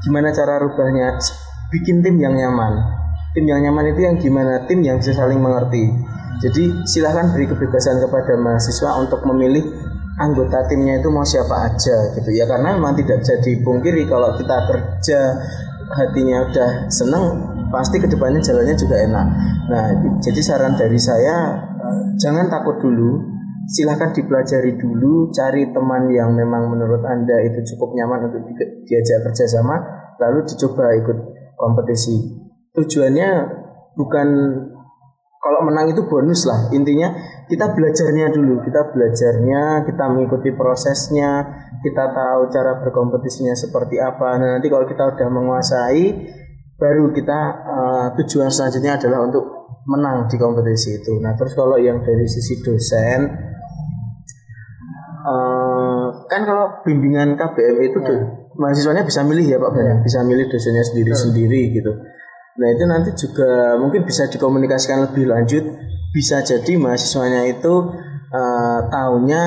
Gimana 0.05 0.31
cara 0.31 0.61
rubahnya? 0.63 1.19
Bikin 1.73 2.05
tim 2.05 2.17
yang 2.23 2.37
nyaman. 2.37 2.79
Tim 3.35 3.45
yang 3.45 3.61
nyaman 3.65 3.91
itu 3.91 4.01
yang 4.07 4.17
gimana? 4.17 4.65
Tim 4.65 4.81
yang 4.81 5.03
bisa 5.03 5.13
saling 5.13 5.43
mengerti. 5.43 5.91
Jadi 6.37 6.85
silahkan 6.85 7.33
beri 7.33 7.49
kebebasan 7.49 8.01
kepada 8.05 8.37
mahasiswa 8.37 9.01
untuk 9.01 9.25
memilih 9.25 9.65
anggota 10.17 10.65
timnya 10.69 11.01
itu 11.01 11.09
mau 11.13 11.25
siapa 11.25 11.69
aja 11.69 12.17
gitu 12.17 12.31
ya 12.33 12.49
karena 12.49 12.77
memang 12.77 12.97
tidak 12.97 13.21
bisa 13.21 13.37
dipungkiri 13.45 14.09
kalau 14.09 14.33
kita 14.33 14.57
kerja 14.65 15.21
hatinya 15.93 16.49
udah 16.49 16.71
seneng 16.89 17.25
pasti 17.69 18.01
ke 18.01 18.09
depannya 18.09 18.41
jalannya 18.41 18.75
juga 18.81 18.97
enak 18.97 19.27
nah 19.69 19.85
jadi 20.25 20.41
saran 20.41 20.75
dari 20.81 20.97
saya 20.97 21.61
eh, 21.69 22.01
jangan 22.17 22.49
takut 22.49 22.81
dulu 22.81 23.36
silahkan 23.67 24.15
dipelajari 24.15 24.79
dulu 24.79 25.35
cari 25.35 25.75
teman 25.75 26.07
yang 26.15 26.31
memang 26.33 26.71
menurut 26.71 27.03
anda 27.03 27.43
itu 27.43 27.63
cukup 27.75 27.99
nyaman 27.99 28.31
untuk 28.31 28.43
di- 28.47 28.87
diajak 28.87 29.27
kerjasama 29.27 29.75
lalu 30.23 30.47
dicoba 30.47 30.95
ikut 30.95 31.19
kompetisi. 31.59 32.47
Tujuannya 32.73 33.31
bukan 33.99 34.29
kalau 35.43 35.61
menang 35.63 35.91
itu 35.95 36.03
bonus 36.07 36.47
lah. 36.47 36.71
Intinya 36.75 37.13
kita 37.47 37.71
belajarnya 37.71 38.35
dulu. 38.35 38.63
Kita 38.67 38.91
belajarnya 38.91 39.87
kita 39.87 40.05
mengikuti 40.11 40.51
prosesnya 40.55 41.47
kita 41.83 42.11
tahu 42.11 42.51
cara 42.51 42.83
berkompetisinya 42.83 43.55
seperti 43.55 44.03
apa. 44.03 44.43
Nah, 44.43 44.49
nanti 44.59 44.67
kalau 44.67 44.87
kita 44.91 45.07
udah 45.07 45.29
menguasai 45.31 46.05
baru 46.77 47.15
kita 47.15 47.41
eh, 47.63 48.07
tujuan 48.21 48.51
selanjutnya 48.53 49.01
adalah 49.01 49.25
untuk 49.25 49.45
menang 49.87 50.27
di 50.27 50.37
kompetisi 50.37 50.99
itu. 50.99 51.23
Nah 51.23 51.33
terus 51.39 51.55
kalau 51.55 51.79
yang 51.79 52.03
dari 52.03 52.27
sisi 52.27 52.59
dosen 52.61 53.55
eh, 55.27 56.07
kan 56.31 56.41
kalau 56.47 56.87
bimbingan 56.87 57.35
KBM 57.35 57.77
itu 57.83 57.99
tuh 57.99 58.19
mahasiswanya 58.57 59.03
bisa 59.03 59.27
milih 59.27 59.47
ya 59.47 59.59
Pak 59.59 59.71
Bani 59.75 60.01
bisa 60.07 60.23
milih 60.23 60.47
dosennya 60.47 60.85
sendiri-sendiri 60.87 61.63
gitu. 61.75 61.93
Nah 62.57 62.69
itu 62.73 62.85
nanti 62.89 63.11
juga 63.13 63.77
mungkin 63.77 64.07
bisa 64.07 64.31
dikomunikasikan 64.31 65.11
lebih 65.11 65.29
lanjut. 65.29 65.65
Bisa 66.15 66.41
jadi 66.41 66.81
mahasiswanya 66.81 67.45
itu 67.51 67.75
eh, 68.33 68.81
tahunya 68.89 69.43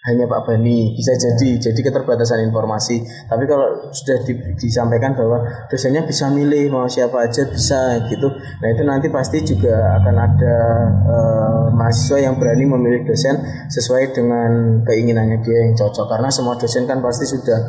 hanya 0.00 0.24
Pak 0.24 0.48
Bani, 0.48 0.96
bisa 0.96 1.12
jadi 1.12 1.60
jadi 1.60 1.76
keterbatasan 1.76 2.48
informasi. 2.48 3.04
Tapi 3.28 3.44
kalau 3.44 3.92
sudah 3.92 4.24
di- 4.24 4.56
disampaikan 4.56 5.12
bahwa 5.12 5.44
dosennya 5.68 6.08
bisa 6.08 6.32
milih 6.32 6.72
mau 6.72 6.88
siapa 6.88 7.28
aja 7.28 7.44
bisa 7.44 8.08
gitu. 8.08 8.32
Nah 8.32 8.68
itu 8.72 8.82
nanti 8.88 9.12
pasti 9.12 9.44
juga 9.44 10.00
akan 10.00 10.16
ada 10.16 10.56
eh, 11.04 11.64
mahasiswa 11.76 12.16
yang 12.16 12.40
berani 12.40 12.64
memilih 12.64 13.04
dosen 13.04 13.44
sesuai 13.68 14.16
dengan 14.16 14.80
keinginannya 14.88 15.44
dia 15.44 15.68
yang 15.68 15.76
cocok. 15.76 16.08
Karena 16.08 16.32
semua 16.32 16.56
dosen 16.56 16.88
kan 16.88 17.04
pasti 17.04 17.28
sudah 17.28 17.60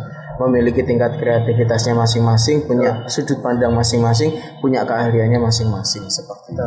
memiliki 0.48 0.82
tingkat 0.88 1.20
kreativitasnya 1.20 1.94
masing-masing, 1.94 2.65
punya 2.65 3.06
sudut 3.06 3.38
pandang 3.44 3.76
masing-masing, 3.76 4.34
punya 4.63 4.82
keahliannya 4.88 5.38
masing-masing 5.38 6.08
seperti 6.08 6.56
itu. 6.56 6.63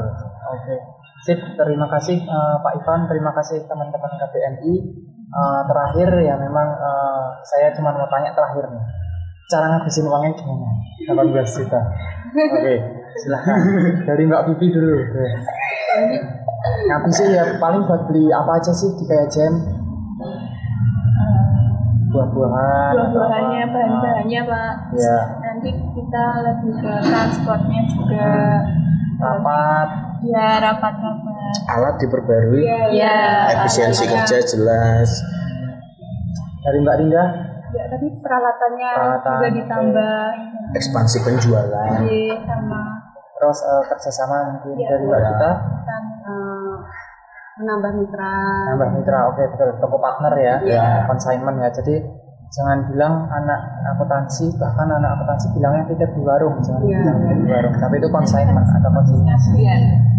Oke, 0.54 0.76
sip. 1.24 1.40
Terima 1.56 1.86
kasih 1.88 2.20
eh, 2.20 2.56
Pak 2.60 2.72
Ivan, 2.84 3.08
terima 3.08 3.32
kasih 3.32 3.64
teman-teman 3.64 4.12
KBMI. 4.20 4.72
Eh, 5.34 5.60
terakhir 5.66 6.08
ya 6.20 6.36
memang 6.36 6.68
eh, 6.76 7.26
saya 7.48 7.72
cuma 7.72 7.96
mau 7.96 8.06
tanya 8.12 8.30
terakhir 8.36 8.68
nih, 8.68 8.84
cara 9.48 9.66
ngabisin 9.72 10.06
uangnya 10.06 10.30
gimana? 10.36 10.68
18 11.32 11.56
juta. 11.58 11.80
Oke, 12.34 12.74
silahkan 13.18 13.58
dari 14.04 14.22
Mbak 14.28 14.42
Pipi 14.52 14.66
dulu. 14.68 14.94
Oke. 15.00 15.26
Ngabisin 16.92 17.28
ya 17.32 17.44
paling 17.56 17.82
buat 17.88 18.04
beli 18.08 18.28
apa 18.28 18.60
aja 18.60 18.72
sih 18.72 18.92
di 18.92 19.04
kayak 19.08 19.28
jam? 19.32 19.52
Buah-buahan. 22.14 22.94
buah-buahannya 22.94 23.64
bahan-bahannya 23.74 24.40
pak 24.46 24.74
Ya, 24.94 25.18
nanti 25.42 25.70
kita 25.74 26.24
lebih 26.46 26.72
ke 26.78 26.92
transportnya 27.10 27.80
juga 27.90 28.30
rapat. 29.18 30.03
Ya 30.24 30.46
rapat-rapat 30.60 31.54
Alat 31.70 31.94
diperbarui, 31.96 32.64
ya 32.92 33.46
efisiensi 33.52 34.04
kerja 34.04 34.38
jelas. 34.42 35.08
Dari 36.60 36.78
Mbak 36.80 36.96
Rinda, 36.98 37.24
Ya, 37.74 37.90
tapi 37.90 38.06
peralatannya 38.22 38.90
Peralatan, 38.94 39.32
juga 39.34 39.48
ditambah. 39.50 40.18
Ekspansi 40.78 41.18
penjualan. 41.26 42.06
Iya, 42.06 42.38
sama. 42.46 42.82
Terus 43.34 43.58
eh, 43.60 43.82
kerjasama 43.90 44.36
mungkin 44.54 44.78
Iya. 44.78 44.88
dari 44.88 45.04
mbak 45.04 45.20
kita 45.26 45.50
kan 45.82 46.02
Eh, 46.24 46.74
menambah 47.58 47.92
mitra. 47.98 48.34
Nambah 48.70 48.88
mitra 48.94 49.18
oke 49.26 49.42
betul. 49.50 49.68
Toko 49.82 49.96
partner 49.98 50.32
ya. 50.38 50.54
Iya. 50.62 50.86
consignment 51.10 51.58
ya. 51.58 51.68
Jadi 51.68 51.98
jangan 52.48 52.86
bilang 52.86 53.26
anak 53.26 53.60
akuntansi 53.90 54.54
bahkan 54.54 54.86
anak 54.86 55.18
akuntansi 55.18 55.50
bilangnya 55.50 55.82
titip 55.90 56.14
di 56.14 56.22
warung. 56.22 56.62
Jangan 56.62 56.80
Iya. 56.80 56.98
bilang 57.02 57.16
titip 57.20 57.38
di 57.42 57.48
warung. 57.50 57.74
Tapi 57.74 57.94
itu 57.98 58.08
consignment 58.08 58.66
atau 58.70 58.90
konsinyasi 58.94 59.50
Iya. 59.58 59.74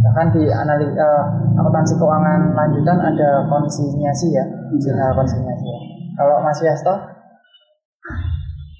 Bahkan 0.05 0.29
di 0.29 0.45
analis 0.45 0.93
eh, 0.93 1.25
akuntansi 1.57 1.97
keuangan 1.97 2.53
lanjutan 2.53 2.97
ada 3.01 3.43
konsinyasi 3.49 4.37
ya 4.37 4.45
jurnal 4.77 5.11
konsinyasi 5.17 5.65
ya. 5.65 5.79
kalau 6.13 6.39
Mas 6.45 6.61
Yasto 6.61 6.93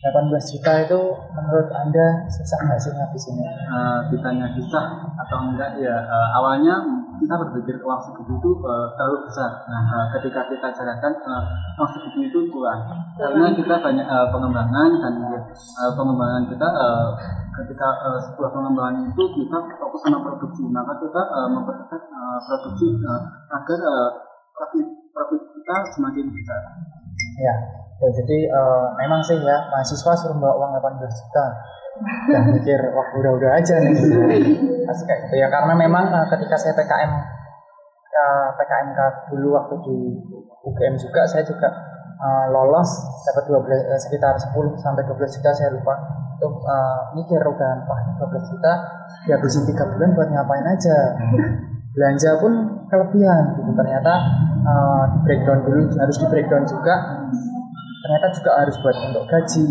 18 0.06 0.54
juta 0.54 0.72
itu 0.86 1.02
menurut 1.34 1.66
anda 1.74 2.30
susah 2.30 2.62
nggak 2.62 2.78
sih 2.78 2.94
ngabisinnya? 2.94 3.52
Eh, 3.58 4.00
ditanya 4.14 4.46
susah 4.54 4.86
atau 5.18 5.50
enggak 5.50 5.82
ya 5.82 5.98
eh, 5.98 6.28
awalnya 6.38 6.78
kita 7.20 7.36
berpikir 7.40 7.76
uang 7.82 8.02
segitu 8.04 8.32
itu 8.38 8.52
eh, 8.64 8.88
terlalu 8.96 9.18
besar. 9.28 9.52
Nah 9.68 9.84
eh, 9.88 10.06
ketika 10.20 10.42
kita 10.52 10.68
jalankan 10.72 11.14
eh, 11.14 11.44
uang 11.80 11.90
segitu 11.96 12.18
itu 12.28 12.40
kurang. 12.52 12.82
Karena 13.16 13.52
kita 13.56 13.76
banyak 13.80 14.08
eh, 14.08 14.28
pengembangan 14.32 14.90
dan 15.00 15.14
eh, 15.32 15.92
pengembangan 15.96 16.44
kita 16.52 16.68
eh, 16.68 17.08
ketika 17.64 17.90
eh, 18.12 18.20
sebuah 18.30 18.50
pengembangan 18.52 19.08
itu 19.08 19.24
kita 19.38 19.58
fokus 19.80 20.02
sama 20.04 20.20
produksi 20.22 20.64
maka 20.70 20.94
kita 21.00 21.22
eh, 21.24 21.50
mempercepat 21.52 22.02
eh, 22.02 22.40
produksi 22.44 22.88
eh, 23.00 23.22
agar 23.52 23.80
eh, 23.80 24.10
profit 24.56 24.86
profit 25.12 25.42
kita 25.56 25.76
semakin 25.96 26.26
besar. 26.32 26.62
Ya, 27.40 27.56
ya 28.04 28.10
jadi 28.12 28.38
eh, 28.52 28.86
memang 29.00 29.24
sih 29.24 29.40
ya 29.40 29.58
mahasiswa 29.72 30.12
suruh 30.16 30.38
bawa 30.40 30.54
uang 30.68 30.72
18 30.80 31.08
juta. 31.08 31.48
Dan 32.28 32.52
mikir 32.52 32.80
wah 32.92 33.08
udah-udah 33.16 33.52
aja 33.56 33.76
nih. 33.80 33.96
Pasti 34.84 35.04
kayak 35.08 35.20
gitu 35.28 35.36
ya 35.40 35.48
karena 35.48 35.74
memang 35.74 36.12
eh, 36.12 36.28
ketika 36.36 36.56
saya 36.60 36.74
PKM 36.76 37.12
eh, 38.12 38.48
PKMK 38.60 39.00
dulu 39.32 39.48
waktu 39.56 39.76
di 39.88 39.98
UGM 40.66 40.96
juga 41.00 41.24
saya 41.24 41.44
juga 41.48 41.72
eh, 42.20 42.46
lolos 42.52 42.90
dapat 43.24 43.44
12 43.48 43.96
eh, 43.96 44.00
sekitar 44.00 44.36
10 44.36 44.52
sampai 44.78 45.04
12 45.08 45.36
juta 45.40 45.50
saya 45.56 45.72
lupa. 45.72 45.96
Itu 46.36 46.48
eh, 46.52 47.02
mikir 47.16 47.40
udah 47.40 47.72
wah 47.88 48.00
ini 48.04 48.14
12 48.20 48.52
juta 48.52 48.74
dihabisin 49.26 49.64
3 49.64 49.92
bulan 49.96 50.10
buat 50.14 50.30
ngapain 50.32 50.66
aja. 50.68 50.98
belanja 51.96 52.44
pun 52.44 52.54
kelebihan 52.92 53.56
gitu 53.56 53.72
ternyata 53.72 54.14
eh, 54.68 55.04
di 55.16 55.18
breakdown 55.24 55.64
dulu 55.64 55.82
harus 55.96 56.16
di 56.20 56.28
breakdown 56.28 56.68
juga 56.68 56.96
ternyata 58.06 58.28
juga 58.30 58.52
harus 58.62 58.76
buat 58.80 58.94
untuk 59.02 59.24
gaji 59.26 59.70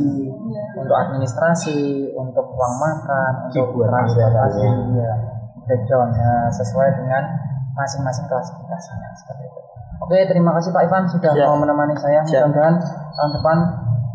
untuk 0.75 0.97
administrasi 0.99 2.11
untuk 2.19 2.43
uang 2.51 2.75
makan 2.83 3.33
untuk 3.47 3.79
transportasi 3.79 4.67
ya 4.99 5.13
breakdown 5.65 6.11
ya, 6.13 6.51
sesuai 6.51 6.99
dengan 6.99 7.23
masing-masing 7.73 8.27
klasifikasinya 8.27 9.09
seperti 9.15 9.47
itu 9.47 9.61
oke 10.03 10.19
terima 10.27 10.51
kasih 10.59 10.71
Pak 10.75 10.83
Ivan 10.85 11.05
sudah 11.07 11.33
Ya. 11.33 11.47
mau 11.47 11.57
menemani 11.63 11.95
saya 11.95 12.21
Siap. 12.27 12.51
mudah-mudahan 12.51 12.75
tahun 13.15 13.31
depan 13.39 13.57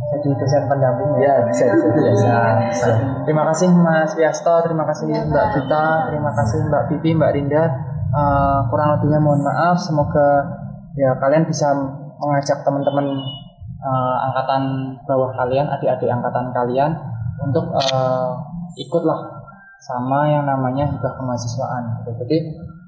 jadi 0.10 0.30
dosen 0.36 0.64
pendamping 0.66 1.10
Ya, 1.22 1.34
bisa, 1.46 1.70
bisa, 1.70 1.86
bisa. 1.94 2.34
Bisa. 2.66 2.90
Terima 3.30 3.46
kasih 3.54 3.70
Mas 3.72 4.12
Wiasto, 4.18 4.66
terima 4.66 4.82
kasih 4.90 5.06
Mbak 5.06 5.46
Gita, 5.54 5.86
terima 6.10 6.32
kasih 6.34 6.60
Mbak 6.66 6.84
Pipi, 6.90 7.14
Mbak 7.14 7.32
Rinda. 7.38 7.64
Eh, 8.10 8.60
kurang 8.74 8.98
lebihnya 8.98 9.22
mohon 9.22 9.46
maaf. 9.46 9.78
Semoga 9.78 10.50
ya 10.98 11.14
kalian 11.14 11.46
bisa 11.46 11.70
mengajak 12.18 12.66
teman-teman 12.66 13.06
eh, 13.80 14.16
angkatan 14.30 14.96
bawah 15.08 15.32
kalian, 15.36 15.68
adik-adik 15.72 16.12
angkatan 16.12 16.52
kalian 16.52 16.92
untuk 17.44 17.72
eh, 17.76 18.32
ikutlah 18.80 19.40
sama 19.80 20.28
yang 20.28 20.44
namanya 20.44 20.92
hibah 20.92 21.16
kemahasiswaan. 21.16 22.04
Gitu. 22.04 22.12
Jadi 22.24 22.38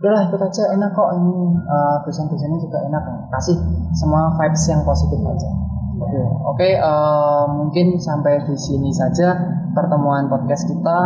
udahlah 0.02 0.28
ikut 0.28 0.42
aja 0.42 0.64
enak 0.76 0.92
kok 0.92 1.10
ini 1.16 1.36
eh, 1.64 1.96
dosen-dosennya 2.04 2.60
juga 2.60 2.78
enak 2.86 3.04
kasih 3.32 3.58
semua 3.96 4.36
vibes 4.36 4.64
yang 4.68 4.82
positif 4.84 5.20
aja. 5.24 5.50
Oke, 6.02 6.22
oke, 6.50 6.70
eh, 6.82 7.46
mungkin 7.56 7.96
sampai 8.02 8.42
di 8.50 8.58
sini 8.58 8.90
saja 8.90 9.38
pertemuan 9.72 10.28
podcast 10.28 10.68
kita. 10.68 11.00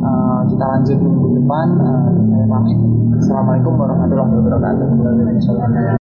Eh, 0.00 0.40
kita 0.48 0.64
lanjut 0.64 0.96
minggu 0.96 1.28
depan. 1.44 1.66
Eh, 1.76 2.08
saya 2.32 2.46
pamit. 2.48 2.78
Assalamualaikum 3.20 3.72
warahmatullahi 3.76 4.32
wabarakatuh. 4.32 5.98